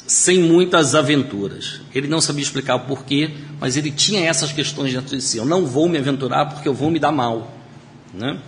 sem 0.06 0.40
muitas 0.40 0.94
aventuras. 0.94 1.80
Ele 1.94 2.08
não 2.08 2.20
sabia 2.20 2.42
explicar 2.42 2.76
o 2.76 2.80
porquê, 2.80 3.30
mas 3.61 3.76
ele 3.76 3.90
tinha 3.90 4.24
essas 4.24 4.50
questões 4.50 4.92
dentro 4.92 5.16
de 5.16 5.22
si. 5.22 5.37
Eu 5.37 5.44
não 5.44 5.66
vou 5.66 5.88
me 5.88 5.98
aventurar 5.98 6.46
porque 6.46 6.68
eu 6.68 6.74
vou 6.74 6.90
me 6.90 6.98
dar 6.98 7.12
mal. 7.12 7.62
Né? 8.12 8.38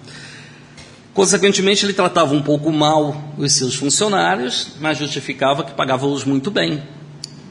Consequentemente, 1.15 1.87
ele 1.87 1.93
tratava 1.93 2.35
um 2.35 2.43
pouco 2.43 2.73
mal 2.73 3.35
os 3.39 3.53
seus 3.53 3.77
funcionários, 3.77 4.73
mas 4.81 4.99
justificava 4.99 5.63
que 5.63 5.73
pagava-os 5.73 6.25
muito 6.25 6.51
bem. 6.51 6.83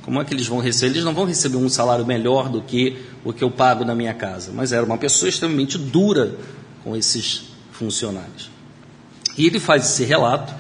Como 0.04 0.22
é 0.22 0.26
que 0.26 0.34
eles 0.34 0.46
vão 0.46 0.60
receber? 0.60 0.92
Eles 0.92 1.06
não 1.06 1.14
vão 1.14 1.24
receber 1.24 1.56
um 1.56 1.70
salário 1.70 2.06
melhor 2.06 2.50
do 2.50 2.62
que 2.62 2.98
o 3.24 3.32
que 3.32 3.42
eu 3.42 3.50
pago 3.50 3.86
na 3.86 3.96
minha 3.96 4.14
casa. 4.14 4.52
Mas 4.54 4.74
era 4.74 4.86
uma 4.86 4.98
pessoa 4.98 5.30
extremamente 5.30 5.78
dura 5.78 6.36
com 6.84 6.94
esses 6.94 7.44
funcionários. 7.72 8.52
E 9.38 9.48
ele 9.48 9.62
faz 9.62 9.86
esse 9.86 10.04
relato 10.04 10.54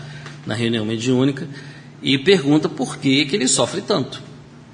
na 0.45 0.55
reunião 0.55 0.85
mediúnica 0.85 1.47
e 2.01 2.17
pergunta 2.17 2.69
por 2.69 2.97
que, 2.97 3.25
que 3.25 3.35
ele 3.35 3.49
sofre 3.49 3.81
tanto. 3.81 4.21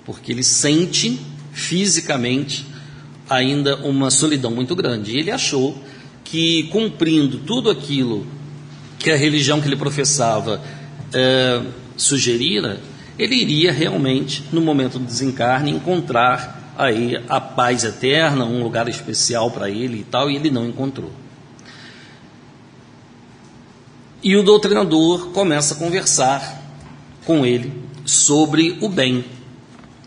Porque 0.06 0.32
ele 0.32 0.44
sente 0.44 1.20
fisicamente 1.52 2.66
ainda 3.28 3.76
uma 3.78 4.12
solidão 4.12 4.52
muito 4.52 4.76
grande. 4.76 5.12
E 5.12 5.20
ele 5.20 5.32
achou 5.32 5.84
que 6.30 6.64
cumprindo 6.64 7.40
tudo 7.40 7.70
aquilo 7.70 8.26
que 8.98 9.10
a 9.10 9.16
religião 9.16 9.60
que 9.60 9.68
ele 9.68 9.76
professava 9.76 10.62
é, 11.14 11.62
sugerira, 11.98 12.80
ele 13.18 13.36
iria 13.36 13.72
realmente, 13.72 14.44
no 14.52 14.62
momento 14.62 15.00
do 15.00 15.06
desencarne, 15.06 15.72
encontrar 15.72 16.74
aí 16.78 17.22
a 17.28 17.42
paz 17.42 17.84
eterna, 17.84 18.46
um 18.46 18.64
lugar 18.64 18.88
especial 18.88 19.52
para 19.52 19.70
ele 19.70 20.00
e 20.00 20.04
tal, 20.04 20.30
e 20.30 20.36
ele 20.36 20.52
não 20.52 20.66
encontrou. 20.66 21.12
E 24.22 24.36
o 24.36 24.44
doutrinador 24.44 25.30
começa 25.32 25.74
a 25.74 25.78
conversar 25.78 26.62
com 27.26 27.46
ele 27.46 27.74
sobre 28.06 28.78
o 28.82 28.90
bem. 28.90 29.26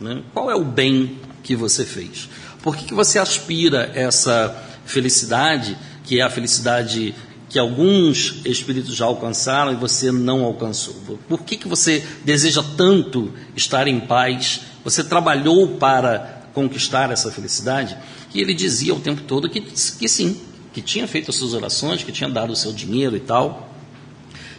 Né? 0.00 0.22
Qual 0.32 0.50
é 0.50 0.54
o 0.54 0.64
bem 0.64 1.18
que 1.42 1.56
você 1.56 1.84
fez? 1.84 2.28
Por 2.62 2.76
que, 2.76 2.84
que 2.84 2.94
você 2.94 3.18
aspira 3.18 3.90
essa 3.94 4.54
felicidade, 4.84 5.76
que 6.04 6.20
é 6.20 6.22
a 6.22 6.30
felicidade 6.30 7.14
que 7.48 7.58
alguns 7.58 8.40
espíritos 8.46 8.96
já 8.96 9.04
alcançaram 9.04 9.72
e 9.72 9.76
você 9.76 10.10
não 10.10 10.42
alcançou? 10.44 10.94
Por 11.28 11.42
que, 11.42 11.56
que 11.56 11.68
você 11.68 12.04
deseja 12.24 12.62
tanto 12.76 13.30
estar 13.54 13.86
em 13.86 14.00
paz? 14.00 14.62
Você 14.84 15.04
trabalhou 15.04 15.76
para 15.76 16.42
conquistar 16.54 17.10
essa 17.10 17.30
felicidade? 17.30 17.96
E 18.34 18.40
ele 18.40 18.54
dizia 18.54 18.94
o 18.94 19.00
tempo 19.00 19.22
todo 19.22 19.50
que, 19.50 19.60
que 19.60 20.08
sim, 20.08 20.40
que 20.72 20.80
tinha 20.80 21.06
feito 21.06 21.30
as 21.30 21.36
suas 21.36 21.52
orações, 21.52 22.02
que 22.02 22.10
tinha 22.10 22.30
dado 22.30 22.52
o 22.52 22.56
seu 22.56 22.72
dinheiro 22.72 23.14
e 23.16 23.20
tal, 23.20 23.70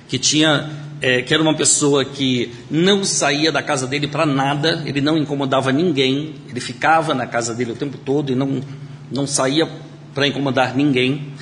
que 0.07 0.19
tinha 0.19 0.69
é, 1.01 1.21
que 1.21 1.33
era 1.33 1.43
uma 1.43 1.53
pessoa 1.53 2.05
que 2.05 2.53
não 2.71 3.03
saía 3.03 3.51
da 3.51 3.61
casa 3.61 3.85
dele 3.85 4.07
para 4.07 4.25
nada, 4.25 4.81
ele 4.85 5.01
não 5.01 5.17
incomodava 5.17 5.69
ninguém, 5.69 6.35
ele 6.47 6.61
ficava 6.61 7.13
na 7.13 7.27
casa 7.27 7.53
dele 7.53 7.73
o 7.73 7.75
tempo 7.75 7.97
todo 7.97 8.31
e 8.31 8.35
não, 8.35 8.61
não 9.11 9.27
saía 9.27 9.67
para 10.13 10.27
incomodar 10.27 10.73
ninguém. 10.75 11.32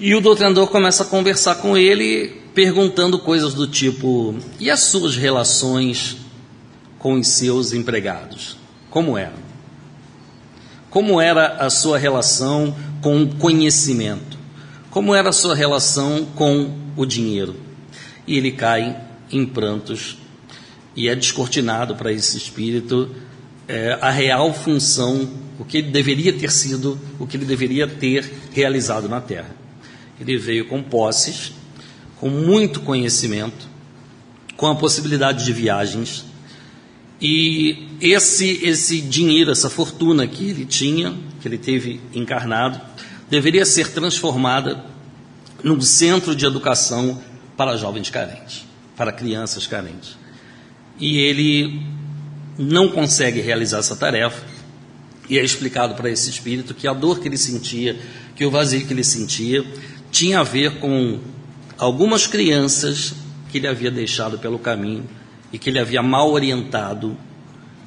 E 0.00 0.14
o 0.14 0.20
doutrinador 0.20 0.66
começa 0.68 1.04
a 1.04 1.06
conversar 1.06 1.56
com 1.56 1.76
ele, 1.76 2.42
perguntando 2.54 3.18
coisas 3.18 3.54
do 3.54 3.66
tipo: 3.66 4.34
e 4.58 4.70
as 4.70 4.80
suas 4.80 5.14
relações 5.14 6.16
com 6.98 7.14
os 7.14 7.28
seus 7.28 7.72
empregados? 7.72 8.56
Como 8.88 9.16
eram? 9.16 9.38
Como 10.88 11.20
era 11.20 11.58
a 11.58 11.70
sua 11.70 11.98
relação 11.98 12.74
com 13.00 13.22
o 13.22 13.36
conhecimento? 13.36 14.36
Como 14.90 15.14
era 15.14 15.28
a 15.28 15.32
sua 15.32 15.54
relação 15.54 16.26
com 16.34 16.74
o 16.96 17.06
dinheiro? 17.06 17.70
e 18.30 18.36
ele 18.36 18.52
cai 18.52 18.96
em 19.30 19.44
prantos 19.44 20.16
e 20.94 21.08
é 21.08 21.16
descortinado 21.16 21.96
para 21.96 22.12
esse 22.12 22.36
espírito 22.36 23.10
é, 23.66 23.98
a 24.00 24.10
real 24.10 24.52
função, 24.54 25.28
o 25.58 25.64
que 25.64 25.78
ele 25.78 25.90
deveria 25.90 26.32
ter 26.32 26.50
sido, 26.50 26.98
o 27.18 27.26
que 27.26 27.36
ele 27.36 27.44
deveria 27.44 27.88
ter 27.88 28.32
realizado 28.52 29.08
na 29.08 29.20
Terra. 29.20 29.59
Ele 30.20 30.36
veio 30.36 30.68
com 30.68 30.82
posses, 30.82 31.52
com 32.16 32.28
muito 32.28 32.80
conhecimento, 32.80 33.68
com 34.56 34.66
a 34.66 34.76
possibilidade 34.76 35.44
de 35.44 35.52
viagens, 35.52 36.26
e 37.20 37.88
esse, 38.00 38.64
esse 38.64 39.00
dinheiro, 39.00 39.50
essa 39.50 39.68
fortuna 39.68 40.26
que 40.26 40.50
ele 40.50 40.64
tinha, 40.64 41.14
que 41.40 41.46
ele 41.46 41.58
teve 41.58 42.00
encarnado, 42.14 42.80
deveria 43.28 43.66
ser 43.66 43.92
transformada 43.92 44.84
num 45.62 45.80
centro 45.80 46.34
de 46.34 46.46
educação 46.46 47.20
para 47.56 47.76
jovens 47.76 48.08
carentes, 48.08 48.66
para 48.96 49.12
crianças 49.12 49.66
carentes. 49.66 50.16
E 50.98 51.18
ele 51.18 51.82
não 52.58 52.88
consegue 52.88 53.40
realizar 53.40 53.78
essa 53.78 53.96
tarefa, 53.96 54.42
e 55.28 55.38
é 55.38 55.44
explicado 55.44 55.94
para 55.94 56.10
esse 56.10 56.30
espírito 56.30 56.74
que 56.74 56.88
a 56.88 56.94
dor 56.94 57.20
que 57.20 57.28
ele 57.28 57.36
sentia, 57.36 57.98
que 58.34 58.44
o 58.44 58.50
vazio 58.50 58.86
que 58.86 58.92
ele 58.92 59.04
sentia, 59.04 59.64
tinha 60.10 60.40
a 60.40 60.42
ver 60.42 60.78
com 60.78 61.18
algumas 61.78 62.26
crianças 62.26 63.14
que 63.50 63.58
ele 63.58 63.66
havia 63.66 63.90
deixado 63.90 64.38
pelo 64.38 64.58
caminho 64.58 65.08
e 65.52 65.58
que 65.58 65.70
ele 65.70 65.78
havia 65.78 66.02
mal 66.02 66.30
orientado 66.30 67.16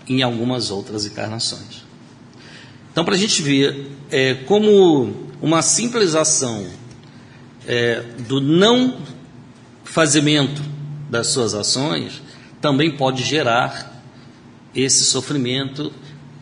em 0.07 0.21
algumas 0.21 0.71
outras 0.71 1.05
encarnações. 1.05 1.83
Então, 2.91 3.05
para 3.05 3.15
a 3.15 3.17
gente 3.17 3.41
ver 3.41 3.91
é, 4.11 4.33
como 4.33 5.31
uma 5.41 5.61
simples 5.61 6.15
ação 6.15 6.67
é, 7.65 8.01
do 8.27 8.39
não 8.39 8.97
fazimento 9.83 10.61
das 11.09 11.27
suas 11.27 11.53
ações 11.53 12.21
também 12.61 12.91
pode 12.91 13.23
gerar 13.23 14.01
esse 14.75 15.03
sofrimento 15.03 15.91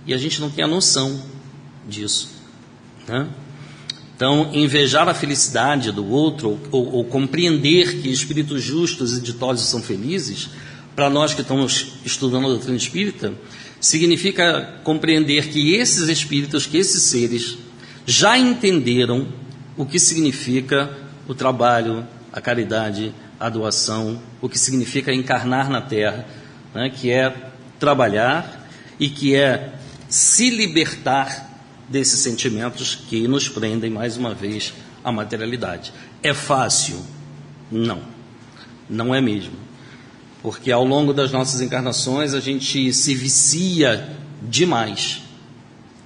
e 0.05 0.13
a 0.13 0.17
gente 0.17 0.39
não 0.39 0.49
tem 0.49 0.63
a 0.63 0.67
noção 0.67 1.21
disso. 1.87 2.29
Né? 3.07 3.27
Então, 4.21 4.51
invejar 4.53 5.09
a 5.09 5.15
felicidade 5.15 5.91
do 5.91 6.07
outro 6.07 6.59
ou, 6.71 6.93
ou 6.93 7.03
compreender 7.03 8.03
que 8.03 8.07
espíritos 8.07 8.61
justos 8.61 9.17
e 9.17 9.19
ditosos 9.19 9.67
são 9.67 9.81
felizes 9.81 10.47
para 10.95 11.09
nós 11.09 11.33
que 11.33 11.41
estamos 11.41 11.93
estudando 12.05 12.45
a 12.45 12.49
doutrina 12.49 12.77
espírita, 12.77 13.33
significa 13.79 14.79
compreender 14.83 15.47
que 15.47 15.73
esses 15.73 16.07
espíritos, 16.07 16.67
que 16.67 16.77
esses 16.77 17.01
seres, 17.01 17.57
já 18.05 18.37
entenderam 18.37 19.27
o 19.75 19.87
que 19.87 19.97
significa 19.97 20.95
o 21.27 21.33
trabalho, 21.33 22.05
a 22.31 22.39
caridade, 22.39 23.15
a 23.39 23.49
doação, 23.49 24.21
o 24.39 24.47
que 24.47 24.59
significa 24.59 25.11
encarnar 25.11 25.67
na 25.67 25.81
Terra, 25.81 26.27
né, 26.75 26.91
que 26.95 27.09
é 27.09 27.35
trabalhar 27.79 28.69
e 28.99 29.09
que 29.09 29.33
é 29.33 29.73
se 30.07 30.51
libertar 30.51 31.50
desses 31.91 32.19
sentimentos 32.21 32.95
que 32.95 33.27
nos 33.27 33.49
prendem 33.49 33.91
mais 33.91 34.17
uma 34.17 34.33
vez 34.33 34.73
à 35.03 35.11
materialidade. 35.11 35.93
É 36.23 36.33
fácil? 36.33 37.03
Não, 37.71 38.01
não 38.89 39.13
é 39.13 39.21
mesmo 39.21 39.71
porque 40.41 40.71
ao 40.71 40.83
longo 40.83 41.13
das 41.13 41.31
nossas 41.31 41.61
encarnações 41.61 42.33
a 42.33 42.39
gente 42.39 42.91
se 42.93 43.13
vicia 43.13 44.09
demais 44.41 45.21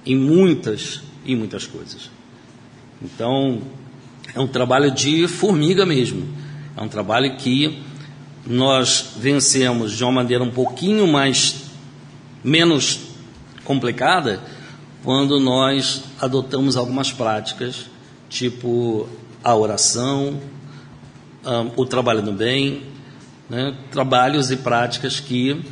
em 0.04 0.14
muitas 0.14 1.00
e 1.24 1.34
muitas 1.34 1.66
coisas. 1.66 2.10
Então, 3.02 3.62
é 4.34 4.40
um 4.40 4.46
trabalho 4.46 4.90
de 4.90 5.26
formiga 5.26 5.86
mesmo. 5.86 6.28
É 6.76 6.82
um 6.82 6.88
trabalho 6.88 7.36
que 7.36 7.82
nós 8.46 9.14
vencemos 9.16 9.92
de 9.96 10.04
uma 10.04 10.12
maneira 10.12 10.44
um 10.44 10.50
pouquinho 10.50 11.06
mais 11.06 11.62
menos 12.44 13.00
complicada 13.64 14.40
quando 15.06 15.38
nós 15.38 16.02
adotamos 16.20 16.76
algumas 16.76 17.12
práticas, 17.12 17.86
tipo 18.28 19.08
a 19.40 19.54
oração, 19.54 20.40
um, 21.44 21.80
o 21.80 21.86
trabalho 21.86 22.22
no 22.22 22.32
bem, 22.32 22.82
né, 23.48 23.78
trabalhos 23.92 24.50
e 24.50 24.56
práticas 24.56 25.20
que 25.20 25.64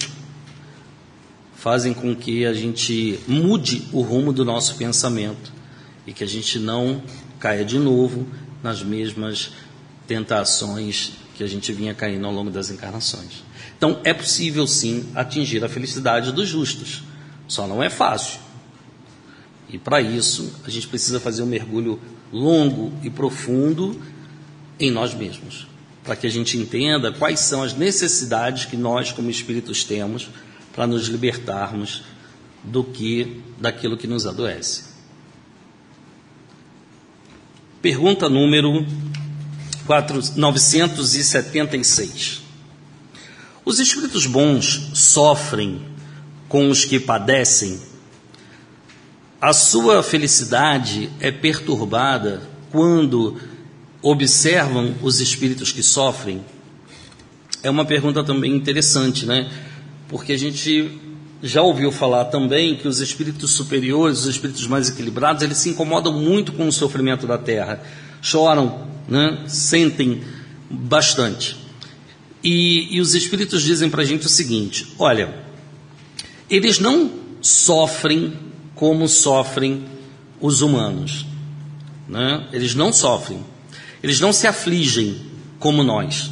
fazem 1.57 1.93
com 1.93 2.15
que 2.15 2.47
a 2.47 2.55
gente 2.55 3.19
mude 3.27 3.83
o 3.93 4.03
rumo 4.03 4.33
do 4.33 4.45
nosso 4.45 4.77
pensamento 4.77 5.53
e 6.07 6.13
que 6.13 6.23
a 6.23 6.29
gente 6.29 6.61
não 6.61 7.03
caia 7.41 7.65
de 7.65 7.77
novo 7.77 8.29
nas 8.63 8.85
mesmas 8.85 9.51
tentações 10.07 11.11
que 11.35 11.43
a 11.43 11.49
gente 11.49 11.73
vinha 11.73 11.93
caindo 11.93 12.25
ao 12.25 12.33
longo 12.33 12.53
das 12.53 12.71
encarnações. 12.71 13.43
Então, 13.77 13.99
é 14.05 14.15
possível 14.15 14.65
sim 14.65 15.11
atingir 15.13 15.65
a 15.65 15.69
felicidade 15.69 16.31
dos 16.31 16.49
justos, 16.49 17.03
só 17.49 17.67
não 17.67 17.83
é 17.83 17.91
fácil. 17.91 18.44
E 19.75 19.79
para 19.79 20.01
isso, 20.01 20.55
a 20.65 20.71
gente 20.71 20.87
precisa 20.87 21.19
fazer 21.19 21.43
um 21.43 21.47
mergulho 21.47 21.99
longo 22.33 22.93
e 23.03 23.11
profundo 23.11 24.01
em 24.79 24.89
nós 24.89 25.13
mesmos 25.13 25.67
para 26.05 26.15
que 26.15 26.29
a 26.29 26.31
gente 26.31 26.57
entenda 26.57 27.11
quais 27.11 27.41
são 27.41 27.65
as 27.65 27.75
necessidades 27.75 28.67
que 28.67 28.77
nós, 28.77 29.11
como 29.11 29.29
espíritos, 29.29 29.83
temos 29.83 30.29
para 30.73 30.87
nos 30.87 31.09
libertarmos 31.09 32.05
do 32.63 32.85
que 32.85 33.43
daquilo 33.59 33.97
que 33.97 34.07
nos 34.07 34.27
adoece. 34.27 34.85
Pergunta 37.83 38.29
número 38.29 38.87
4, 39.87 40.21
976. 40.37 42.43
Os 43.65 43.81
espíritos 43.81 44.27
bons 44.27 44.91
sofrem 44.95 45.83
com 46.49 46.69
os 46.69 46.85
que 46.85 47.01
padecem? 47.01 47.94
A 49.45 49.53
sua 49.53 50.03
felicidade 50.03 51.11
é 51.21 51.31
perturbada 51.31 52.41
quando 52.73 53.37
observam 54.01 54.95
os 55.03 55.21
espíritos 55.21 55.71
que 55.71 55.83
sofrem? 55.83 56.43
É 57.63 57.69
uma 57.69 57.85
pergunta 57.85 58.25
também 58.25 58.57
interessante, 58.57 59.27
né? 59.27 59.53
Porque 60.09 60.33
a 60.33 60.39
gente 60.39 60.99
já 61.43 61.61
ouviu 61.61 61.93
falar 61.93 62.25
também 62.25 62.75
que 62.75 62.89
os 62.89 63.03
espíritos 63.03 63.51
superiores, 63.51 64.21
os 64.21 64.29
espíritos 64.29 64.67
mais 64.67 64.89
equilibrados, 64.89 65.43
eles 65.43 65.59
se 65.59 65.69
incomodam 65.69 66.19
muito 66.19 66.51
com 66.51 66.67
o 66.67 66.73
sofrimento 66.73 67.27
da 67.27 67.37
terra, 67.37 67.83
choram, 68.23 68.89
né? 69.07 69.45
sentem 69.47 70.23
bastante. 70.71 71.55
E, 72.43 72.97
e 72.97 72.99
os 72.99 73.15
espíritos 73.15 73.63
dizem 73.63 73.91
para 73.91 74.01
a 74.01 74.07
gente 74.07 74.25
o 74.25 74.31
seguinte: 74.31 74.95
olha, 74.99 75.35
eles 76.49 76.79
não 76.79 77.11
sofrem 77.43 78.43
como 78.75 79.09
sofrem 79.09 79.85
os 80.41 80.61
humanos, 80.61 81.27
né? 82.09 82.47
eles 82.53 82.75
não 82.75 82.93
sofrem. 82.93 83.45
Eles 84.03 84.21
não 84.21 84.33
se 84.33 84.47
afligem 84.47 85.23
como 85.59 85.83
nós, 85.83 86.31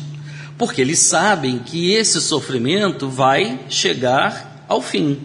porque 0.59 0.81
eles 0.81 0.99
sabem 0.99 1.59
que 1.59 1.93
esse 1.93 2.21
sofrimento 2.21 3.09
vai 3.09 3.61
chegar 3.71 4.67
ao 4.69 4.83
fim. 4.83 5.21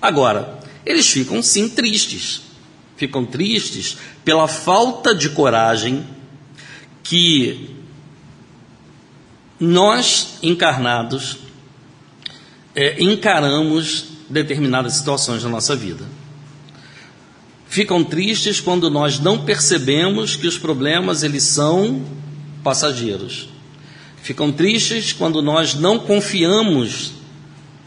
Agora, 0.00 0.58
eles 0.84 1.08
ficam 1.08 1.40
sim 1.40 1.68
tristes. 1.68 2.42
Ficam 2.96 3.24
tristes 3.24 3.96
pela 4.24 4.48
falta 4.48 5.14
de 5.14 5.30
coragem 5.30 6.04
que 7.02 7.76
nós 9.60 10.38
encarnados 10.42 11.38
é, 12.74 13.00
encaramos 13.02 14.11
determinadas 14.32 14.94
situações 14.94 15.42
da 15.42 15.48
nossa 15.48 15.76
vida 15.76 16.04
ficam 17.72 18.04
tristes 18.04 18.60
quando 18.60 18.90
nós 18.90 19.18
não 19.18 19.46
percebemos 19.46 20.36
que 20.36 20.46
os 20.46 20.58
problemas 20.58 21.22
eles 21.22 21.44
são 21.44 22.04
passageiros. 22.62 23.48
Ficam 24.22 24.52
tristes 24.52 25.14
quando 25.14 25.40
nós 25.40 25.74
não 25.74 25.98
confiamos 25.98 27.12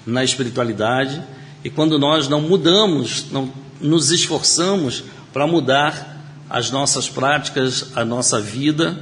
na 0.03 0.23
espiritualidade 0.23 1.21
e 1.63 1.69
quando 1.69 1.99
nós 1.99 2.27
não 2.27 2.41
mudamos, 2.41 3.27
não 3.31 3.53
nos 3.79 4.09
esforçamos 4.09 5.03
para 5.31 5.45
mudar 5.45 6.19
as 6.49 6.71
nossas 6.71 7.07
práticas, 7.07 7.91
a 7.95 8.03
nossa 8.03 8.41
vida 8.41 8.99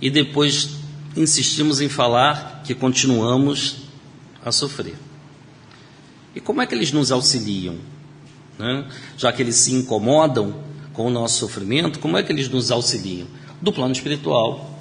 e 0.00 0.08
depois 0.08 0.76
insistimos 1.16 1.80
em 1.80 1.88
falar 1.88 2.62
que 2.64 2.72
continuamos 2.72 3.78
a 4.44 4.52
sofrer. 4.52 5.09
E 6.34 6.40
como 6.40 6.62
é 6.62 6.66
que 6.66 6.74
eles 6.74 6.92
nos 6.92 7.10
auxiliam? 7.10 7.76
né? 8.60 8.86
já 9.16 9.32
que 9.32 9.42
eles 9.42 9.56
se 9.56 9.72
incomodam 9.72 10.54
com 10.92 11.06
o 11.06 11.10
nosso 11.10 11.38
sofrimento, 11.38 11.98
como 11.98 12.16
é 12.16 12.22
que 12.22 12.30
eles 12.30 12.48
nos 12.48 12.70
auxiliam? 12.70 13.26
Do 13.60 13.72
plano 13.72 13.92
espiritual, 13.92 14.78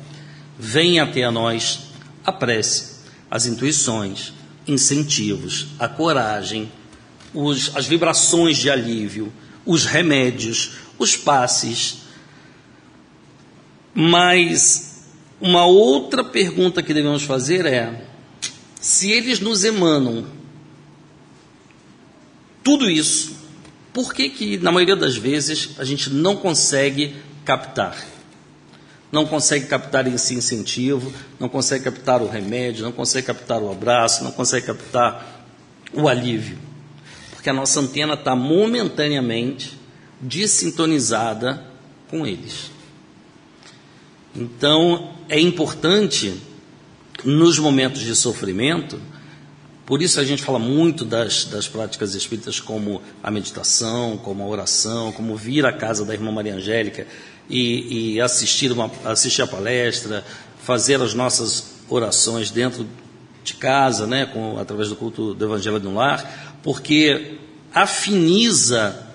vem 0.57 0.99
até 0.99 1.23
a 1.23 1.31
nós 1.31 1.79
a 2.25 2.31
prece, 2.31 2.99
as 3.31 3.45
intuições, 3.45 4.33
incentivos, 4.67 5.67
a 5.79 5.88
coragem, 5.88 6.69
os, 7.33 7.75
as 7.75 7.88
vibrações 7.88 8.57
de 8.57 8.69
alívio, 8.69 9.31
os 9.65 9.85
remédios, 9.85 10.73
os 10.97 11.15
passes. 11.15 11.99
Mas 13.93 15.05
uma 15.39 15.65
outra 15.65 16.23
pergunta 16.23 16.83
que 16.83 16.93
devemos 16.93 17.23
fazer 17.23 17.65
é: 17.65 18.05
se 18.79 19.12
eles 19.12 19.39
nos 19.39 19.63
emanam 19.63 20.25
tudo 22.69 22.88
isso, 22.88 23.36
por 23.91 24.13
que, 24.13 24.29
que 24.29 24.58
na 24.60 24.71
maioria 24.71 24.95
das 24.95 25.15
vezes 25.15 25.71
a 25.79 25.84
gente 25.84 26.12
não 26.12 26.36
consegue 26.36 27.15
captar? 27.43 27.97
Não 29.12 29.25
consegue 29.25 29.65
captar 29.65 30.05
esse 30.05 30.36
incentivo, 30.36 31.12
não 31.39 31.49
consegue 31.49 31.86
captar 31.86 32.21
o 32.21 32.29
remédio, 32.29 32.84
não 32.84 32.91
consegue 32.91 33.25
captar 33.25 33.60
o 33.60 33.71
abraço, 33.71 34.23
não 34.23 34.32
consegue 34.32 34.67
captar 34.67 35.47
o 35.95 36.08
alívio. 36.08 36.60
Porque 37.32 37.49
a 37.49 37.53
nossa 37.53 37.79
antena 37.79 38.13
está 38.13 38.36
momentaneamente 38.36 39.75
desintonizada 40.21 41.65
com 42.08 42.27
eles. 42.27 42.69
Então, 44.36 45.15
é 45.27 45.39
importante, 45.39 46.39
nos 47.25 47.58
momentos 47.58 48.01
de 48.01 48.15
sofrimento, 48.15 49.01
por 49.89 50.04
isso 50.04 50.19
a 50.19 50.23
gente 50.23 50.43
fala 50.43 50.60
muito 50.60 51.04
das, 51.04 51.45
das 51.45 51.67
práticas 51.67 52.13
espíritas 52.13 52.60
como 52.60 53.02
a 53.23 53.32
meditação, 53.32 54.17
como 54.17 54.43
a 54.43 54.45
oração, 54.45 55.12
como 55.12 55.36
vir 55.36 55.65
à 55.65 55.73
casa 55.73 56.06
da 56.06 56.13
irmã 56.13 56.32
Maria 56.32 56.54
Angélica 56.54 57.08
e, 57.49 58.13
e 58.13 58.21
assistir, 58.21 58.71
uma, 58.71 58.91
assistir 59.04 59.41
a 59.41 59.47
palestra, 59.47 60.23
fazer 60.62 61.02
as 61.02 61.15
nossas 61.15 61.78
orações 61.89 62.52
dentro 62.52 62.86
de 63.43 63.56
casa, 63.56 64.06
né, 64.06 64.28
com, 64.28 64.60
através 64.60 64.89
do 64.89 64.95
culto 64.95 65.34
do 65.34 65.45
Evangelho 65.45 65.80
do 65.80 65.91
Lar, 65.91 66.60
porque 66.62 67.39
afiniza 67.73 69.08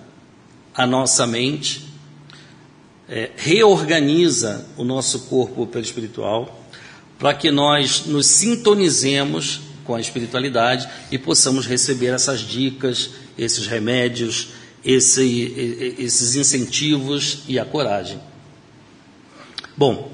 a 0.75 0.85
nossa 0.89 1.25
mente, 1.25 1.89
é, 3.09 3.31
reorganiza 3.37 4.67
o 4.77 4.83
nosso 4.83 5.27
corpo 5.27 5.69
espiritual, 5.79 6.67
para 7.17 7.33
que 7.33 7.53
nós 7.53 8.07
nos 8.07 8.27
sintonizemos 8.27 9.73
com 9.85 9.95
a 9.95 10.01
espiritualidade 10.01 10.89
e 11.11 11.19
possamos 11.19 11.67
receber 11.67 12.09
essas 12.09 12.41
dicas, 12.41 13.11
esses 13.37 13.67
remédios, 13.67 14.49
esse, 14.85 15.95
esses 15.99 16.35
incentivos 16.35 17.43
e 17.49 17.59
a 17.59 17.65
coragem. 17.65 18.21
Bom, 19.77 20.13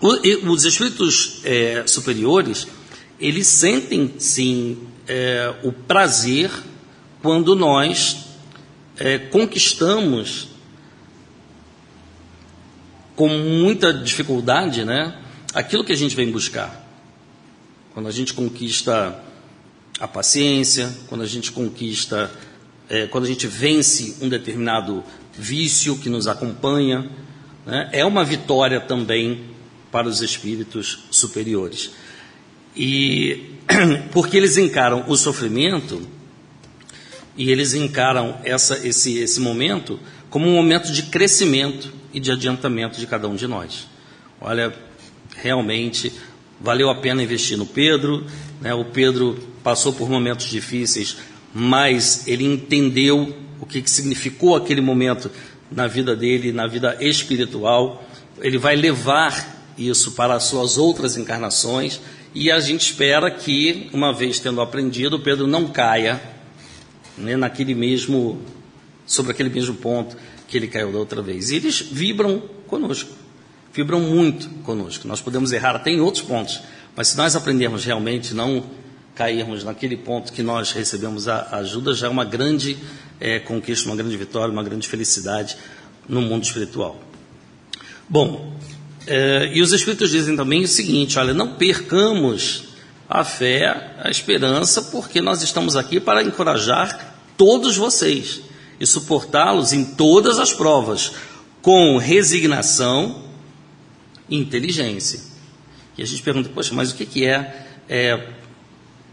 os 0.00 0.64
espíritos 0.64 1.40
é, 1.44 1.84
superiores, 1.86 2.66
eles 3.18 3.46
sentem 3.46 4.14
sim 4.18 4.78
é, 5.06 5.54
o 5.62 5.72
prazer 5.72 6.50
quando 7.22 7.54
nós 7.54 8.26
é, 8.98 9.18
conquistamos 9.18 10.48
com 13.16 13.28
muita 13.28 13.94
dificuldade, 13.94 14.84
né, 14.84 15.16
aquilo 15.54 15.84
que 15.84 15.92
a 15.92 15.96
gente 15.96 16.16
vem 16.16 16.30
buscar. 16.30 16.83
Quando 17.94 18.08
a 18.08 18.10
gente 18.10 18.34
conquista 18.34 19.22
a 20.00 20.08
paciência, 20.08 20.92
quando 21.06 21.22
a 21.22 21.26
gente 21.26 21.52
conquista, 21.52 22.28
é, 22.90 23.06
quando 23.06 23.22
a 23.22 23.28
gente 23.28 23.46
vence 23.46 24.16
um 24.20 24.28
determinado 24.28 25.04
vício 25.32 25.96
que 25.98 26.08
nos 26.08 26.26
acompanha, 26.26 27.08
né, 27.64 27.88
é 27.92 28.04
uma 28.04 28.24
vitória 28.24 28.80
também 28.80 29.44
para 29.92 30.08
os 30.08 30.20
espíritos 30.20 31.04
superiores. 31.08 31.92
E 32.76 33.50
porque 34.10 34.36
eles 34.36 34.56
encaram 34.56 35.04
o 35.06 35.16
sofrimento 35.16 36.02
e 37.36 37.48
eles 37.48 37.74
encaram 37.74 38.40
essa, 38.42 38.84
esse, 38.84 39.18
esse 39.18 39.40
momento 39.40 40.00
como 40.28 40.48
um 40.48 40.54
momento 40.56 40.90
de 40.90 41.04
crescimento 41.04 41.92
e 42.12 42.18
de 42.18 42.32
adiantamento 42.32 42.98
de 42.98 43.06
cada 43.06 43.28
um 43.28 43.36
de 43.36 43.46
nós. 43.46 43.86
Olha, 44.40 44.74
realmente 45.36 46.12
valeu 46.64 46.88
a 46.88 46.94
pena 46.94 47.22
investir 47.22 47.58
no 47.58 47.66
Pedro. 47.66 48.26
Né? 48.60 48.72
O 48.72 48.86
Pedro 48.86 49.38
passou 49.62 49.92
por 49.92 50.08
momentos 50.08 50.46
difíceis, 50.46 51.18
mas 51.52 52.26
ele 52.26 52.44
entendeu 52.44 53.36
o 53.60 53.66
que, 53.66 53.82
que 53.82 53.90
significou 53.90 54.56
aquele 54.56 54.80
momento 54.80 55.30
na 55.70 55.86
vida 55.86 56.16
dele, 56.16 56.52
na 56.52 56.66
vida 56.66 56.96
espiritual. 57.00 58.02
Ele 58.40 58.56
vai 58.56 58.74
levar 58.74 59.54
isso 59.76 60.12
para 60.12 60.34
as 60.34 60.44
suas 60.44 60.78
outras 60.78 61.16
encarnações 61.16 62.00
e 62.34 62.50
a 62.50 62.58
gente 62.58 62.80
espera 62.80 63.30
que, 63.30 63.88
uma 63.92 64.12
vez 64.12 64.38
tendo 64.40 64.60
aprendido, 64.60 65.20
Pedro 65.20 65.46
não 65.46 65.68
caia 65.68 66.20
né, 67.18 67.36
naquele 67.36 67.74
mesmo, 67.74 68.40
sobre 69.06 69.32
aquele 69.32 69.50
mesmo 69.50 69.74
ponto 69.74 70.16
que 70.48 70.56
ele 70.56 70.66
caiu 70.66 70.90
da 70.90 70.98
outra 70.98 71.20
vez. 71.20 71.50
E 71.50 71.56
eles 71.56 71.80
vibram 71.80 72.42
conosco 72.66 73.23
vibram 73.74 74.00
muito 74.00 74.48
conosco. 74.62 75.08
Nós 75.08 75.20
podemos 75.20 75.52
errar 75.52 75.74
até 75.74 75.90
em 75.90 76.00
outros 76.00 76.22
pontos, 76.22 76.60
mas 76.94 77.08
se 77.08 77.16
nós 77.16 77.34
aprendermos 77.34 77.84
realmente 77.84 78.32
não 78.32 78.64
cairmos 79.14 79.64
naquele 79.64 79.96
ponto 79.96 80.32
que 80.32 80.42
nós 80.42 80.70
recebemos 80.72 81.28
a 81.28 81.56
ajuda, 81.56 81.92
já 81.92 82.06
é 82.06 82.10
uma 82.10 82.24
grande 82.24 82.78
é, 83.20 83.40
conquista, 83.40 83.88
uma 83.88 83.96
grande 83.96 84.16
vitória, 84.16 84.52
uma 84.52 84.62
grande 84.62 84.88
felicidade 84.88 85.56
no 86.08 86.22
mundo 86.22 86.44
espiritual. 86.44 87.00
Bom, 88.08 88.56
é, 89.06 89.50
e 89.52 89.60
os 89.60 89.72
Espíritos 89.72 90.10
dizem 90.10 90.36
também 90.36 90.62
o 90.62 90.68
seguinte: 90.68 91.18
olha, 91.18 91.34
não 91.34 91.54
percamos 91.54 92.64
a 93.08 93.24
fé, 93.24 93.94
a 94.02 94.10
esperança, 94.10 94.82
porque 94.82 95.20
nós 95.20 95.42
estamos 95.42 95.76
aqui 95.76 95.98
para 95.98 96.22
encorajar 96.22 97.16
todos 97.36 97.76
vocês 97.76 98.40
e 98.78 98.86
suportá-los 98.86 99.72
em 99.72 99.84
todas 99.84 100.38
as 100.38 100.52
provas, 100.52 101.12
com 101.60 101.96
resignação 101.98 103.23
inteligência. 104.36 105.20
E 105.96 106.02
a 106.02 106.06
gente 106.06 106.22
pergunta, 106.22 106.48
poxa, 106.48 106.74
mas 106.74 106.90
o 106.90 106.94
que, 106.94 107.24
é, 107.24 107.66
é 107.88 108.28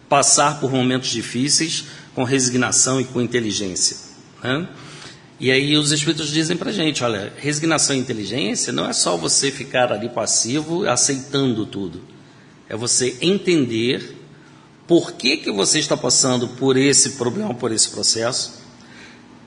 passar 0.09 0.59
por 0.59 0.71
momentos 0.71 1.09
difíceis 1.09 1.85
com 2.15 2.23
resignação 2.23 2.99
e 2.99 3.05
com 3.05 3.21
inteligência? 3.21 3.97
Né? 4.43 4.67
E 5.39 5.51
aí 5.51 5.75
os 5.77 5.91
Espíritos 5.91 6.29
dizem 6.31 6.57
para 6.57 6.69
a 6.69 6.73
gente, 6.73 7.03
olha, 7.03 7.33
resignação 7.37 7.95
e 7.95 7.99
inteligência 7.99 8.71
não 8.71 8.87
é 8.87 8.93
só 8.93 9.17
você 9.17 9.51
ficar 9.51 9.91
ali 9.91 10.09
passivo 10.09 10.87
aceitando 10.87 11.65
tudo. 11.65 12.01
É 12.69 12.75
você 12.75 13.17
entender 13.21 14.17
por 14.87 15.13
que, 15.13 15.37
que 15.37 15.51
você 15.51 15.79
está 15.79 15.95
passando 15.95 16.47
por 16.47 16.77
esse 16.77 17.11
problema, 17.11 17.53
por 17.53 17.71
esse 17.71 17.89
processo, 17.89 18.61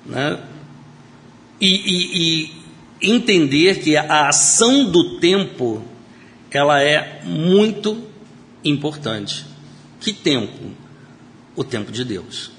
né? 0.06 0.40
e, 1.60 1.68
e, 1.68 2.42
e 2.44 2.63
entender 3.00 3.80
que 3.80 3.96
a 3.96 4.28
ação 4.28 4.90
do 4.90 5.18
tempo 5.18 5.82
ela 6.50 6.80
é 6.80 7.22
muito 7.24 8.02
importante. 8.64 9.44
Que 10.00 10.12
tempo? 10.12 10.70
O 11.56 11.64
tempo 11.64 11.90
de 11.90 12.04
Deus. 12.04 12.50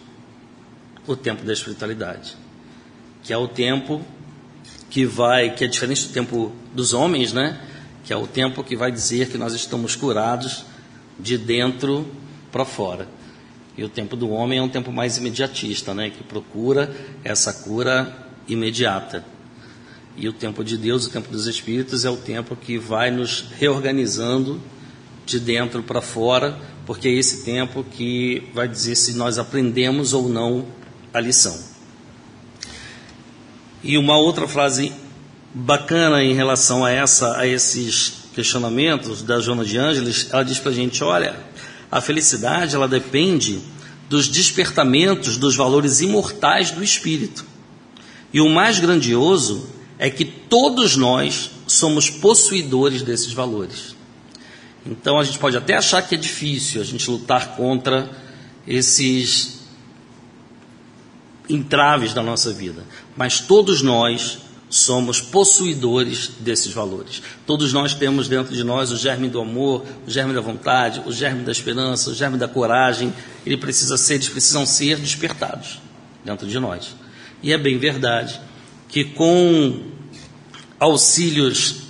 O 1.07 1.15
tempo 1.15 1.43
da 1.43 1.53
espiritualidade. 1.53 2.35
Que 3.23 3.31
é 3.31 3.37
o 3.37 3.47
tempo 3.47 4.01
que 4.89 5.05
vai, 5.05 5.53
que 5.53 5.63
é 5.63 5.67
diferente 5.67 6.07
do 6.07 6.13
tempo 6.13 6.51
dos 6.73 6.93
homens, 6.93 7.33
né? 7.33 7.59
Que 8.03 8.13
é 8.13 8.17
o 8.17 8.27
tempo 8.27 8.63
que 8.63 8.75
vai 8.75 8.91
dizer 8.91 9.29
que 9.29 9.37
nós 9.37 9.53
estamos 9.53 9.95
curados 9.95 10.65
de 11.19 11.37
dentro 11.37 12.05
para 12.51 12.65
fora. 12.65 13.07
E 13.77 13.83
o 13.83 13.89
tempo 13.89 14.15
do 14.15 14.29
homem 14.29 14.59
é 14.59 14.61
um 14.61 14.69
tempo 14.69 14.91
mais 14.91 15.17
imediatista, 15.17 15.93
né? 15.93 16.09
Que 16.09 16.23
procura 16.23 16.93
essa 17.23 17.53
cura 17.53 18.29
imediata. 18.47 19.23
E 20.17 20.29
o 20.29 20.33
tempo 20.33 20.63
de 20.63 20.77
Deus, 20.77 21.07
o 21.07 21.09
tempo 21.09 21.29
dos 21.29 21.45
Espíritos, 21.45 22.05
é 22.05 22.09
o 22.09 22.15
tempo 22.15 22.55
que 22.55 22.77
vai 22.77 23.11
nos 23.11 23.45
reorganizando 23.57 24.61
de 25.25 25.39
dentro 25.39 25.83
para 25.83 26.01
fora, 26.01 26.57
porque 26.85 27.07
é 27.07 27.11
esse 27.11 27.43
tempo 27.43 27.83
que 27.83 28.49
vai 28.53 28.67
dizer 28.67 28.95
se 28.95 29.13
nós 29.13 29.37
aprendemos 29.37 30.13
ou 30.13 30.29
não 30.29 30.65
a 31.13 31.19
lição. 31.19 31.57
E 33.83 33.97
uma 33.97 34.17
outra 34.17 34.47
frase 34.47 34.91
bacana 35.53 36.23
em 36.23 36.33
relação 36.33 36.85
a, 36.85 36.91
essa, 36.91 37.37
a 37.37 37.47
esses 37.47 38.25
questionamentos 38.33 39.21
da 39.21 39.39
Joana 39.39 39.65
de 39.65 39.77
Ângeles, 39.77 40.27
ela 40.31 40.43
diz 40.43 40.59
para 40.59 40.71
a 40.71 40.75
gente: 40.75 41.03
olha, 41.03 41.35
a 41.91 42.01
felicidade 42.01 42.75
ela 42.75 42.87
depende 42.87 43.59
dos 44.09 44.27
despertamentos 44.27 45.37
dos 45.37 45.55
valores 45.55 46.01
imortais 46.01 46.71
do 46.71 46.83
espírito. 46.83 47.45
E 48.33 48.41
o 48.41 48.49
mais 48.49 48.79
grandioso 48.79 49.74
é 49.97 50.09
que 50.09 50.25
todos 50.25 50.95
nós 50.95 51.51
somos 51.67 52.09
possuidores 52.09 53.01
desses 53.01 53.31
valores. 53.31 53.95
Então 54.85 55.19
a 55.19 55.23
gente 55.23 55.39
pode 55.39 55.57
até 55.57 55.75
achar 55.75 56.01
que 56.01 56.15
é 56.15 56.17
difícil 56.17 56.81
a 56.81 56.85
gente 56.85 57.09
lutar 57.09 57.55
contra 57.55 58.09
esses 58.67 59.59
entraves 61.49 62.13
da 62.13 62.21
nossa 62.21 62.51
vida, 62.51 62.83
mas 63.15 63.39
todos 63.39 63.81
nós 63.81 64.39
somos 64.67 65.21
possuidores 65.21 66.31
desses 66.39 66.73
valores. 66.73 67.21
Todos 67.45 67.71
nós 67.71 67.93
temos 67.93 68.27
dentro 68.27 68.53
de 68.53 68.63
nós 68.63 68.91
o 68.91 68.97
germe 68.97 69.29
do 69.29 69.39
amor, 69.39 69.85
o 70.05 70.09
germe 70.09 70.33
da 70.33 70.41
vontade, 70.41 71.01
o 71.05 71.11
germe 71.11 71.43
da 71.43 71.51
esperança, 71.51 72.09
o 72.09 72.15
germe 72.15 72.37
da 72.37 72.47
coragem. 72.47 73.13
Ele 73.45 73.57
precisa 73.57 73.95
ser, 73.95 74.15
eles 74.15 74.29
precisam 74.29 74.65
ser 74.65 74.97
despertados 74.97 75.79
dentro 76.23 76.47
de 76.47 76.59
nós. 76.59 76.95
E 77.43 77.53
é 77.53 77.57
bem 77.57 77.77
verdade 77.77 78.39
que 78.95 79.03
com 79.03 79.81
auxílios 80.79 81.81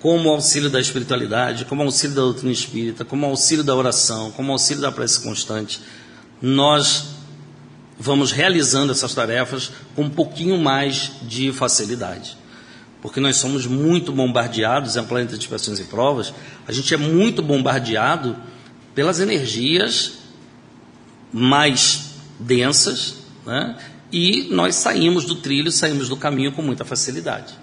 como 0.00 0.30
auxílio 0.30 0.68
da 0.68 0.80
espiritualidade, 0.80 1.64
como 1.64 1.80
auxílio 1.80 2.16
da 2.16 2.22
doutrina 2.22 2.50
espírita, 2.50 3.04
como 3.04 3.24
auxílio 3.24 3.62
da 3.62 3.72
oração, 3.72 4.32
como 4.32 4.50
auxílio 4.50 4.82
da 4.82 4.90
prece 4.90 5.20
constante, 5.22 5.80
nós 6.42 7.10
vamos 7.96 8.32
realizando 8.32 8.90
essas 8.90 9.14
tarefas 9.14 9.70
com 9.94 10.02
um 10.02 10.10
pouquinho 10.10 10.58
mais 10.58 11.12
de 11.22 11.52
facilidade. 11.52 12.36
Porque 13.00 13.20
nós 13.20 13.36
somos 13.36 13.64
muito 13.64 14.10
bombardeados, 14.10 14.96
é 14.96 15.00
um 15.00 15.06
planeta 15.06 15.36
de 15.36 15.44
expressões 15.44 15.78
e 15.78 15.84
provas, 15.84 16.34
a 16.66 16.72
gente 16.72 16.92
é 16.94 16.96
muito 16.96 17.42
bombardeado 17.42 18.36
pelas 18.92 19.20
energias 19.20 20.14
mais 21.32 22.10
densas, 22.40 23.18
né? 23.46 23.76
E 24.12 24.48
nós 24.50 24.76
saímos 24.76 25.24
do 25.24 25.36
trilho, 25.36 25.70
saímos 25.70 26.08
do 26.08 26.16
caminho 26.16 26.52
com 26.52 26.62
muita 26.62 26.84
facilidade. 26.84 27.54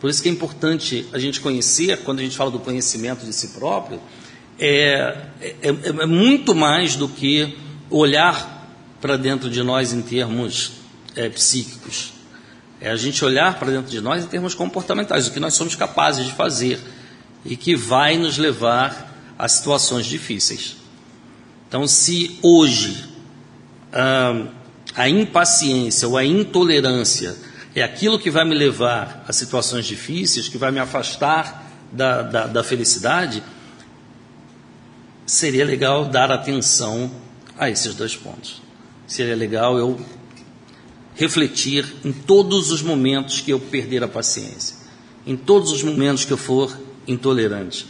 Por 0.00 0.10
isso 0.10 0.22
que 0.22 0.28
é 0.28 0.32
importante 0.32 1.06
a 1.12 1.18
gente 1.18 1.40
conhecer, 1.40 2.02
quando 2.02 2.20
a 2.20 2.22
gente 2.22 2.36
fala 2.36 2.50
do 2.50 2.58
conhecimento 2.58 3.24
de 3.24 3.32
si 3.32 3.48
próprio, 3.48 4.00
é, 4.58 5.26
é, 5.40 5.58
é 5.62 6.06
muito 6.06 6.54
mais 6.54 6.96
do 6.96 7.08
que 7.08 7.56
olhar 7.90 8.54
para 9.00 9.16
dentro 9.16 9.48
de 9.48 9.62
nós 9.62 9.92
em 9.92 10.02
termos 10.02 10.72
é, 11.14 11.28
psíquicos. 11.28 12.12
É 12.80 12.90
a 12.90 12.96
gente 12.96 13.24
olhar 13.24 13.58
para 13.58 13.70
dentro 13.70 13.90
de 13.90 14.00
nós 14.00 14.24
em 14.24 14.26
termos 14.26 14.54
comportamentais, 14.54 15.26
o 15.26 15.30
que 15.30 15.40
nós 15.40 15.54
somos 15.54 15.74
capazes 15.74 16.26
de 16.26 16.32
fazer 16.32 16.78
e 17.44 17.56
que 17.56 17.74
vai 17.74 18.18
nos 18.18 18.36
levar 18.36 19.34
a 19.38 19.48
situações 19.48 20.06
difíceis. 20.06 20.76
Então, 21.68 21.86
se 21.86 22.38
hoje 22.42 23.04
ah, 23.92 24.46
a 24.96 25.08
impaciência 25.08 26.08
ou 26.08 26.16
a 26.16 26.24
intolerância 26.24 27.36
é 27.74 27.82
aquilo 27.82 28.18
que 28.18 28.30
vai 28.30 28.46
me 28.46 28.54
levar 28.54 29.22
a 29.28 29.32
situações 29.32 29.84
difíceis, 29.84 30.48
que 30.48 30.56
vai 30.56 30.72
me 30.72 30.80
afastar 30.80 31.70
da, 31.92 32.22
da, 32.22 32.46
da 32.46 32.64
felicidade, 32.64 33.42
seria 35.26 35.64
legal 35.64 36.06
dar 36.06 36.32
atenção 36.32 37.10
a 37.58 37.68
esses 37.68 37.94
dois 37.94 38.16
pontos. 38.16 38.62
Seria 39.06 39.36
legal 39.36 39.76
eu 39.76 40.00
refletir 41.14 41.94
em 42.02 42.12
todos 42.12 42.70
os 42.70 42.80
momentos 42.80 43.42
que 43.42 43.52
eu 43.52 43.60
perder 43.60 44.02
a 44.02 44.08
paciência, 44.08 44.76
em 45.26 45.36
todos 45.36 45.70
os 45.70 45.82
momentos 45.82 46.24
que 46.24 46.32
eu 46.32 46.38
for 46.38 46.74
intolerante. 47.06 47.86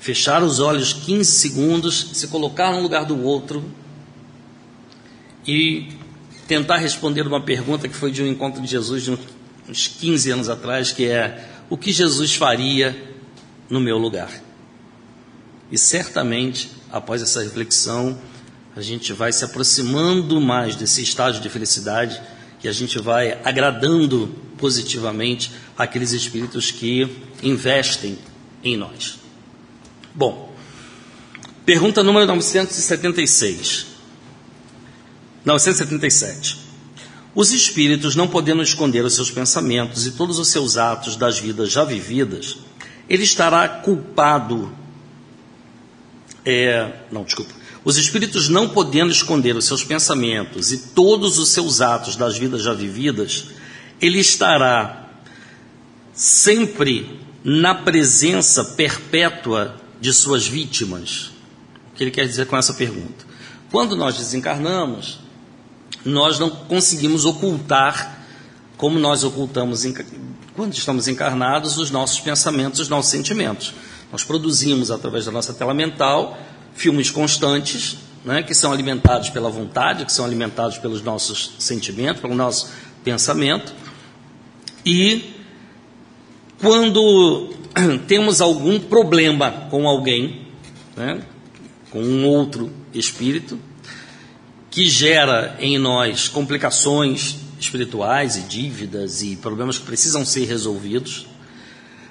Fechar 0.00 0.42
os 0.42 0.58
olhos 0.58 0.92
15 0.92 1.30
segundos, 1.30 2.10
se 2.14 2.26
colocar 2.26 2.72
no 2.72 2.80
lugar 2.80 3.04
do 3.04 3.22
outro 3.22 3.64
e 5.46 5.97
tentar 6.48 6.78
responder 6.78 7.26
uma 7.26 7.42
pergunta 7.42 7.86
que 7.86 7.94
foi 7.94 8.10
de 8.10 8.22
um 8.22 8.26
encontro 8.26 8.60
de 8.60 8.66
Jesus 8.66 9.04
de 9.04 9.18
uns 9.68 9.86
15 9.86 10.30
anos 10.30 10.48
atrás, 10.48 10.90
que 10.90 11.06
é: 11.06 11.46
o 11.68 11.76
que 11.76 11.92
Jesus 11.92 12.34
faria 12.34 12.96
no 13.68 13.78
meu 13.78 13.98
lugar? 13.98 14.30
E 15.70 15.76
certamente, 15.76 16.70
após 16.90 17.20
essa 17.20 17.42
reflexão, 17.42 18.18
a 18.74 18.80
gente 18.80 19.12
vai 19.12 19.30
se 19.30 19.44
aproximando 19.44 20.40
mais 20.40 20.74
desse 20.74 21.02
estágio 21.02 21.42
de 21.42 21.50
felicidade 21.50 22.20
que 22.58 22.66
a 22.66 22.72
gente 22.72 22.98
vai 22.98 23.38
agradando 23.44 24.34
positivamente 24.56 25.52
aqueles 25.76 26.12
espíritos 26.12 26.70
que 26.70 27.06
investem 27.42 28.18
em 28.64 28.76
nós. 28.76 29.18
Bom, 30.14 30.52
pergunta 31.66 32.02
número 32.02 32.26
976. 32.26 33.97
977. 35.48 36.58
Os 37.34 37.52
espíritos, 37.52 38.14
não 38.14 38.28
podendo 38.28 38.62
esconder 38.62 39.02
os 39.02 39.14
seus 39.14 39.30
pensamentos 39.30 40.06
e 40.06 40.10
todos 40.10 40.38
os 40.38 40.48
seus 40.48 40.76
atos 40.76 41.16
das 41.16 41.38
vidas 41.38 41.72
já 41.72 41.84
vividas, 41.84 42.58
ele 43.08 43.22
estará 43.22 43.66
culpado. 43.66 44.70
É, 46.44 46.92
não, 47.10 47.24
desculpa. 47.24 47.52
Os 47.82 47.96
espíritos, 47.96 48.50
não 48.50 48.68
podendo 48.68 49.10
esconder 49.10 49.56
os 49.56 49.64
seus 49.64 49.82
pensamentos 49.82 50.70
e 50.70 50.78
todos 50.88 51.38
os 51.38 51.48
seus 51.48 51.80
atos 51.80 52.14
das 52.14 52.36
vidas 52.36 52.62
já 52.62 52.74
vividas, 52.74 53.46
ele 54.02 54.18
estará 54.18 55.08
sempre 56.12 57.20
na 57.42 57.74
presença 57.74 58.64
perpétua 58.64 59.80
de 59.98 60.12
suas 60.12 60.46
vítimas. 60.46 61.30
O 61.90 61.96
que 61.96 62.04
ele 62.04 62.10
quer 62.10 62.26
dizer 62.26 62.46
com 62.46 62.56
essa 62.56 62.74
pergunta? 62.74 63.24
Quando 63.70 63.96
nós 63.96 64.18
desencarnamos, 64.18 65.27
nós 66.08 66.38
não 66.38 66.50
conseguimos 66.50 67.24
ocultar, 67.24 68.24
como 68.76 68.98
nós 68.98 69.24
ocultamos 69.24 69.84
quando 70.54 70.72
estamos 70.72 71.06
encarnados, 71.06 71.78
os 71.78 71.90
nossos 71.90 72.18
pensamentos, 72.18 72.80
os 72.80 72.88
nossos 72.88 73.10
sentimentos. 73.10 73.74
Nós 74.10 74.24
produzimos, 74.24 74.90
através 74.90 75.26
da 75.26 75.30
nossa 75.30 75.52
tela 75.52 75.74
mental, 75.74 76.38
filmes 76.74 77.10
constantes, 77.10 77.98
né, 78.24 78.42
que 78.42 78.54
são 78.54 78.72
alimentados 78.72 79.28
pela 79.30 79.50
vontade, 79.50 80.04
que 80.04 80.12
são 80.12 80.24
alimentados 80.24 80.78
pelos 80.78 81.02
nossos 81.02 81.52
sentimentos, 81.58 82.20
pelo 82.20 82.34
nosso 82.34 82.70
pensamento. 83.04 83.72
E 84.84 85.34
quando 86.60 87.50
temos 88.08 88.40
algum 88.40 88.80
problema 88.80 89.68
com 89.70 89.86
alguém, 89.86 90.48
né, 90.96 91.22
com 91.90 92.02
um 92.02 92.26
outro 92.26 92.72
espírito, 92.92 93.58
que 94.78 94.88
gera 94.88 95.56
em 95.58 95.76
nós 95.76 96.28
complicações 96.28 97.34
espirituais 97.58 98.36
e 98.36 98.42
dívidas 98.42 99.22
e 99.22 99.34
problemas 99.34 99.76
que 99.76 99.84
precisam 99.84 100.24
ser 100.24 100.44
resolvidos, 100.44 101.26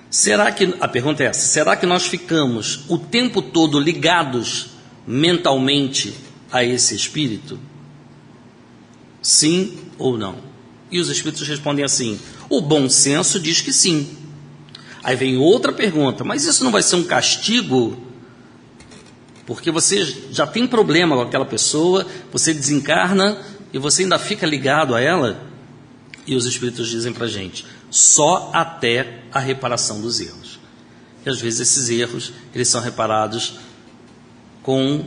Será 0.10 0.52
que, 0.52 0.74
a 0.80 0.88
pergunta 0.88 1.24
é 1.24 1.28
essa, 1.28 1.48
será 1.48 1.78
que 1.78 1.86
nós 1.86 2.06
ficamos 2.06 2.82
o 2.90 2.98
tempo 2.98 3.42
todo 3.42 3.80
ligados 3.80 4.68
mentalmente 5.06 6.14
a 6.52 6.64
esse 6.64 6.94
espírito? 6.94 7.58
Sim 9.22 9.78
ou 9.98 10.18
não? 10.18 10.36
E 10.92 11.00
os 11.00 11.10
espíritos 11.10 11.48
respondem 11.48 11.86
assim: 11.86 12.20
o 12.50 12.62
bom 12.62 12.90
senso 12.90 13.40
diz 13.40 13.62
que 13.62 13.72
sim. 13.72 14.10
Aí 15.04 15.16
vem 15.16 15.38
outra 15.38 15.72
pergunta, 15.72 16.24
mas 16.24 16.44
isso 16.46 16.64
não 16.64 16.72
vai 16.72 16.82
ser 16.82 16.98
um 16.98 17.04
castigo? 17.04 18.07
Porque 19.48 19.72
você 19.72 20.04
já 20.30 20.46
tem 20.46 20.68
problema 20.68 21.16
com 21.16 21.22
aquela 21.22 21.46
pessoa, 21.46 22.06
você 22.34 22.54
desencarna 22.54 23.38
e 23.72 23.80
você 23.80 24.04
ainda 24.04 24.20
fica 24.20 24.46
ligado 24.46 24.94
a 24.94 25.00
ela? 25.00 25.42
E 26.28 26.36
os 26.36 26.46
espíritos 26.46 26.90
dizem 26.90 27.14
para 27.14 27.26
a 27.26 27.30
gente: 27.30 27.66
só 27.90 28.52
até 28.54 29.22
a 29.32 29.40
reparação 29.40 30.02
dos 30.02 30.20
erros. 30.20 30.60
E 31.26 31.30
às 31.30 31.40
vezes 31.40 31.62
esses 31.62 31.90
erros 31.90 32.34
eles 32.54 32.68
são 32.68 32.82
reparados 32.82 33.58
com 34.62 35.06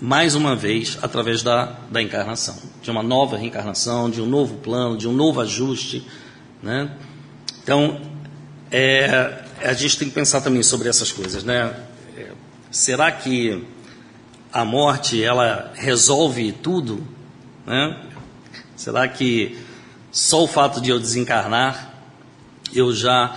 mais 0.00 0.34
uma 0.34 0.56
vez 0.56 0.98
através 1.02 1.42
da, 1.42 1.76
da 1.90 2.00
encarnação, 2.00 2.56
de 2.80 2.90
uma 2.90 3.02
nova 3.02 3.36
reencarnação, 3.36 4.08
de 4.08 4.22
um 4.22 4.26
novo 4.26 4.56
plano, 4.56 4.96
de 4.96 5.06
um 5.06 5.12
novo 5.12 5.38
ajuste, 5.38 6.06
né? 6.62 6.90
Então 7.62 8.00
é, 8.70 9.44
a 9.62 9.74
gente 9.74 9.98
tem 9.98 10.08
que 10.08 10.14
pensar 10.14 10.40
também 10.40 10.62
sobre 10.62 10.88
essas 10.88 11.12
coisas, 11.12 11.44
né? 11.44 11.74
Será 12.70 13.10
que 13.10 13.66
a 14.52 14.64
morte 14.64 15.22
ela 15.22 15.72
resolve 15.74 16.52
tudo, 16.52 17.06
né? 17.66 18.06
Será 18.76 19.06
que 19.08 19.58
só 20.12 20.44
o 20.44 20.48
fato 20.48 20.80
de 20.80 20.90
eu 20.90 20.98
desencarnar 20.98 21.94
eu 22.72 22.92
já 22.94 23.36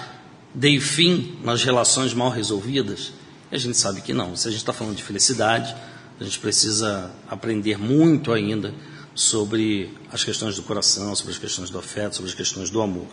dei 0.53 0.79
fim 0.79 1.38
nas 1.43 1.63
relações 1.63 2.13
mal 2.13 2.29
resolvidas? 2.29 3.11
A 3.51 3.57
gente 3.57 3.77
sabe 3.77 4.01
que 4.01 4.13
não. 4.13 4.36
Se 4.36 4.47
a 4.47 4.51
gente 4.51 4.61
está 4.61 4.71
falando 4.73 4.95
de 4.95 5.03
felicidade, 5.03 5.75
a 6.19 6.23
gente 6.23 6.39
precisa 6.39 7.11
aprender 7.29 7.77
muito 7.77 8.31
ainda 8.31 8.73
sobre 9.15 9.93
as 10.11 10.23
questões 10.23 10.55
do 10.55 10.63
coração, 10.63 11.15
sobre 11.15 11.34
as 11.34 11.39
questões 11.39 11.69
do 11.69 11.77
afeto, 11.77 12.15
sobre 12.15 12.29
as 12.29 12.36
questões 12.36 12.69
do 12.69 12.81
amor. 12.81 13.07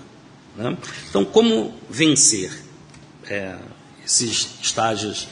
Né? 0.56 0.76
Então, 1.08 1.24
como 1.24 1.74
vencer 1.88 2.52
é, 3.26 3.56
esses 4.04 4.50
estágios 4.62 5.28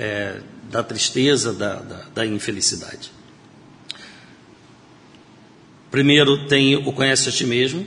é, 0.00 0.40
da 0.70 0.82
tristeza, 0.82 1.52
da, 1.52 1.74
da, 1.74 2.04
da 2.14 2.26
infelicidade? 2.26 3.12
Primeiro, 5.90 6.46
tem 6.46 6.76
o 6.76 6.90
conhece 6.90 7.28
a 7.28 7.32
ti 7.32 7.44
mesmo, 7.44 7.86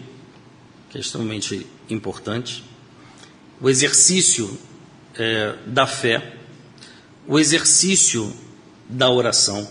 que 0.91 0.97
é 0.99 1.01
extremamente 1.01 1.65
importante, 1.89 2.63
o 3.59 3.67
exercício 3.67 4.59
é, 5.15 5.55
da 5.65 5.87
fé, 5.87 6.35
o 7.27 7.39
exercício 7.39 8.31
da 8.87 9.09
oração. 9.09 9.67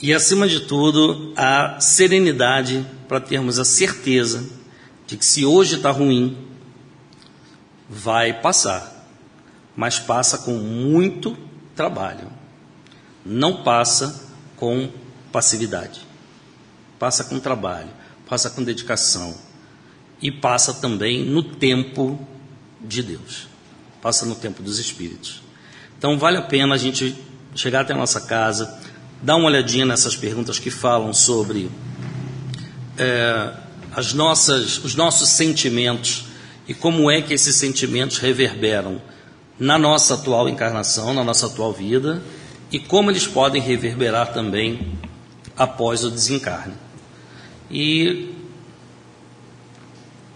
E, 0.00 0.14
acima 0.14 0.48
de 0.48 0.60
tudo, 0.60 1.34
a 1.36 1.78
serenidade 1.80 2.86
para 3.06 3.20
termos 3.20 3.58
a 3.58 3.64
certeza 3.64 4.48
de 5.06 5.16
que 5.16 5.26
se 5.26 5.44
hoje 5.44 5.74
está 5.74 5.90
ruim, 5.90 6.38
vai 7.90 8.32
passar, 8.40 8.97
mas 9.78 9.98
passa 9.98 10.36
com 10.38 10.58
muito 10.58 11.38
trabalho, 11.74 12.30
não 13.24 13.62
passa 13.62 14.28
com 14.56 14.90
passividade, 15.32 16.00
passa 16.98 17.24
com 17.24 17.40
trabalho 17.40 17.96
passa 18.28 18.50
com 18.50 18.62
dedicação. 18.62 19.34
e 20.20 20.32
passa 20.32 20.74
também 20.74 21.24
no 21.24 21.44
tempo 21.44 22.18
de 22.80 23.04
Deus, 23.04 23.46
passa 24.02 24.26
no 24.26 24.34
tempo 24.34 24.64
dos 24.64 24.80
Espíritos. 24.80 25.40
Então 25.96 26.18
vale 26.18 26.38
a 26.38 26.42
pena 26.42 26.74
a 26.74 26.76
gente 26.76 27.14
chegar 27.54 27.82
até 27.82 27.92
a 27.92 27.96
nossa 27.96 28.22
casa, 28.22 28.80
dar 29.22 29.36
uma 29.36 29.46
olhadinha 29.46 29.86
nessas 29.86 30.16
perguntas 30.16 30.58
que 30.58 30.70
falam 30.70 31.14
sobre 31.14 31.70
é, 32.98 33.52
as 33.94 34.12
nossas, 34.12 34.78
os 34.78 34.96
nossos 34.96 35.28
sentimentos 35.28 36.24
e 36.66 36.74
como 36.74 37.08
é 37.08 37.22
que 37.22 37.32
esses 37.32 37.54
sentimentos 37.54 38.18
reverberam 38.18 39.00
na 39.58 39.78
nossa 39.78 40.14
atual 40.14 40.48
encarnação, 40.48 41.12
na 41.12 41.24
nossa 41.24 41.46
atual 41.46 41.72
vida 41.72 42.22
e 42.70 42.78
como 42.78 43.10
eles 43.10 43.26
podem 43.26 43.60
reverberar 43.60 44.32
também 44.32 44.92
após 45.56 46.04
o 46.04 46.10
desencarne. 46.10 46.74
E 47.70 48.34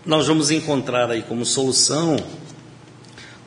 nós 0.04 0.26
vamos 0.26 0.50
encontrar 0.50 1.10
aí 1.10 1.22
como 1.22 1.44
solução 1.44 2.16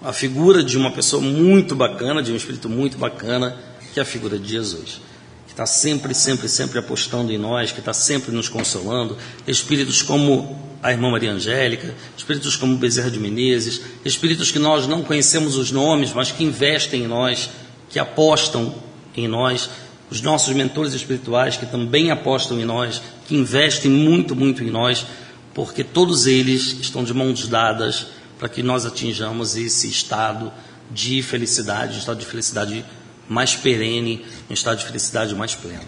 a 0.02 0.14
figura 0.14 0.64
de 0.64 0.78
uma 0.78 0.92
pessoa 0.92 1.22
muito 1.22 1.76
bacana, 1.76 2.22
de 2.22 2.32
um 2.32 2.36
espírito 2.36 2.70
muito 2.70 2.98
bacana, 2.98 3.58
que 3.94 4.00
é 4.00 4.04
a 4.04 4.06
figura 4.06 4.38
de 4.38 4.48
Jesus. 4.48 5.02
Que 5.48 5.54
está 5.54 5.66
sempre, 5.66 6.14
sempre, 6.14 6.48
sempre 6.48 6.80
apostando 6.80 7.32
em 7.32 7.38
nós, 7.38 7.72
que 7.72 7.80
está 7.80 7.94
sempre 7.94 8.32
nos 8.32 8.48
consolando. 8.48 9.18
Espíritos 9.48 10.02
como 10.04 10.75
a 10.86 10.92
irmã 10.92 11.10
Maria 11.10 11.32
Angélica, 11.32 11.96
espíritos 12.16 12.56
como 12.56 12.78
Bezerra 12.78 13.10
de 13.10 13.20
Menezes, 13.20 13.82
espíritos 14.06 14.52
que 14.52 14.60
nós 14.60 14.86
não 14.86 15.02
conhecemos 15.02 15.58
os 15.58 15.72
nomes, 15.72 16.14
mas 16.14 16.32
que 16.32 16.44
investem 16.44 17.06
em 17.06 17.08
nós, 17.08 17.50
que 17.90 17.98
apostam 17.98 18.76
em 19.18 19.28
nós, 19.28 19.68
os 20.12 20.22
nossos 20.22 20.54
mentores 20.54 20.94
espirituais 20.94 21.58
que 21.58 21.66
também 21.66 22.12
apostam 22.12 22.60
em 22.60 22.66
nós, 22.66 23.02
que 23.28 23.36
investem 23.36 23.90
muito, 23.90 24.36
muito 24.36 24.64
em 24.64 24.70
nós, 24.70 25.08
porque 25.56 25.84
todos 25.84 26.28
eles 26.28 26.78
estão 26.80 27.04
de 27.04 27.16
mãos 27.16 27.48
dadas 27.48 28.06
para 28.38 28.48
que 28.48 28.62
nós 28.62 28.86
atinjamos 28.86 29.56
esse 29.56 29.90
estado 29.90 30.54
de 30.92 31.24
felicidade, 31.24 31.96
um 31.96 32.00
estado 32.00 32.20
de 32.20 32.28
felicidade 32.28 32.86
mais 33.28 33.56
perene, 33.56 34.24
um 34.48 34.54
estado 34.54 34.78
de 34.78 34.86
felicidade 34.86 35.34
mais 35.34 35.56
pleno. 35.56 35.82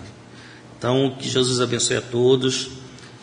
Então, 0.76 1.16
que 1.20 1.30
Jesus 1.30 1.62
abençoe 1.62 1.98
a 1.98 2.02
todos, 2.02 2.72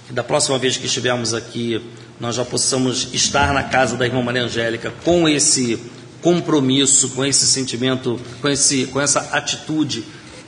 que 0.06 0.12
da 0.12 0.22
próxima 0.22 0.58
vez 0.58 0.76
que 0.76 0.86
estivermos 0.86 1.32
aqui, 1.32 1.80
nós 2.20 2.34
já 2.34 2.44
possamos 2.44 3.08
estar 3.12 3.52
na 3.52 3.62
casa 3.62 3.96
da 3.96 4.06
irmã 4.06 4.22
Maria 4.22 4.42
Angélica 4.42 4.92
com 5.04 5.28
esse 5.28 5.78
compromisso, 6.20 7.10
com 7.10 7.24
esse 7.24 7.46
sentimento, 7.46 8.20
com, 8.40 8.48
esse, 8.48 8.86
com 8.86 9.00
essa 9.00 9.20
atitude 9.32 10.04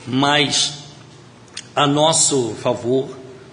mais 0.07 0.73
a 1.75 1.85
nosso 1.85 2.55
favor, 2.61 3.09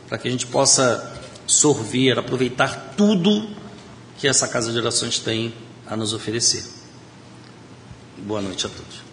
para 0.08 0.16
que 0.16 0.28
a 0.28 0.30
gente 0.30 0.46
possa 0.46 1.12
sorver, 1.46 2.18
aproveitar 2.18 2.94
tudo 2.96 3.48
que 4.18 4.26
essa 4.26 4.48
Casa 4.48 4.72
de 4.72 4.78
Orações 4.78 5.18
tem 5.18 5.52
a 5.86 5.96
nos 5.96 6.14
oferecer. 6.14 6.64
Boa 8.18 8.40
noite 8.40 8.66
a 8.66 8.70
todos. 8.70 9.03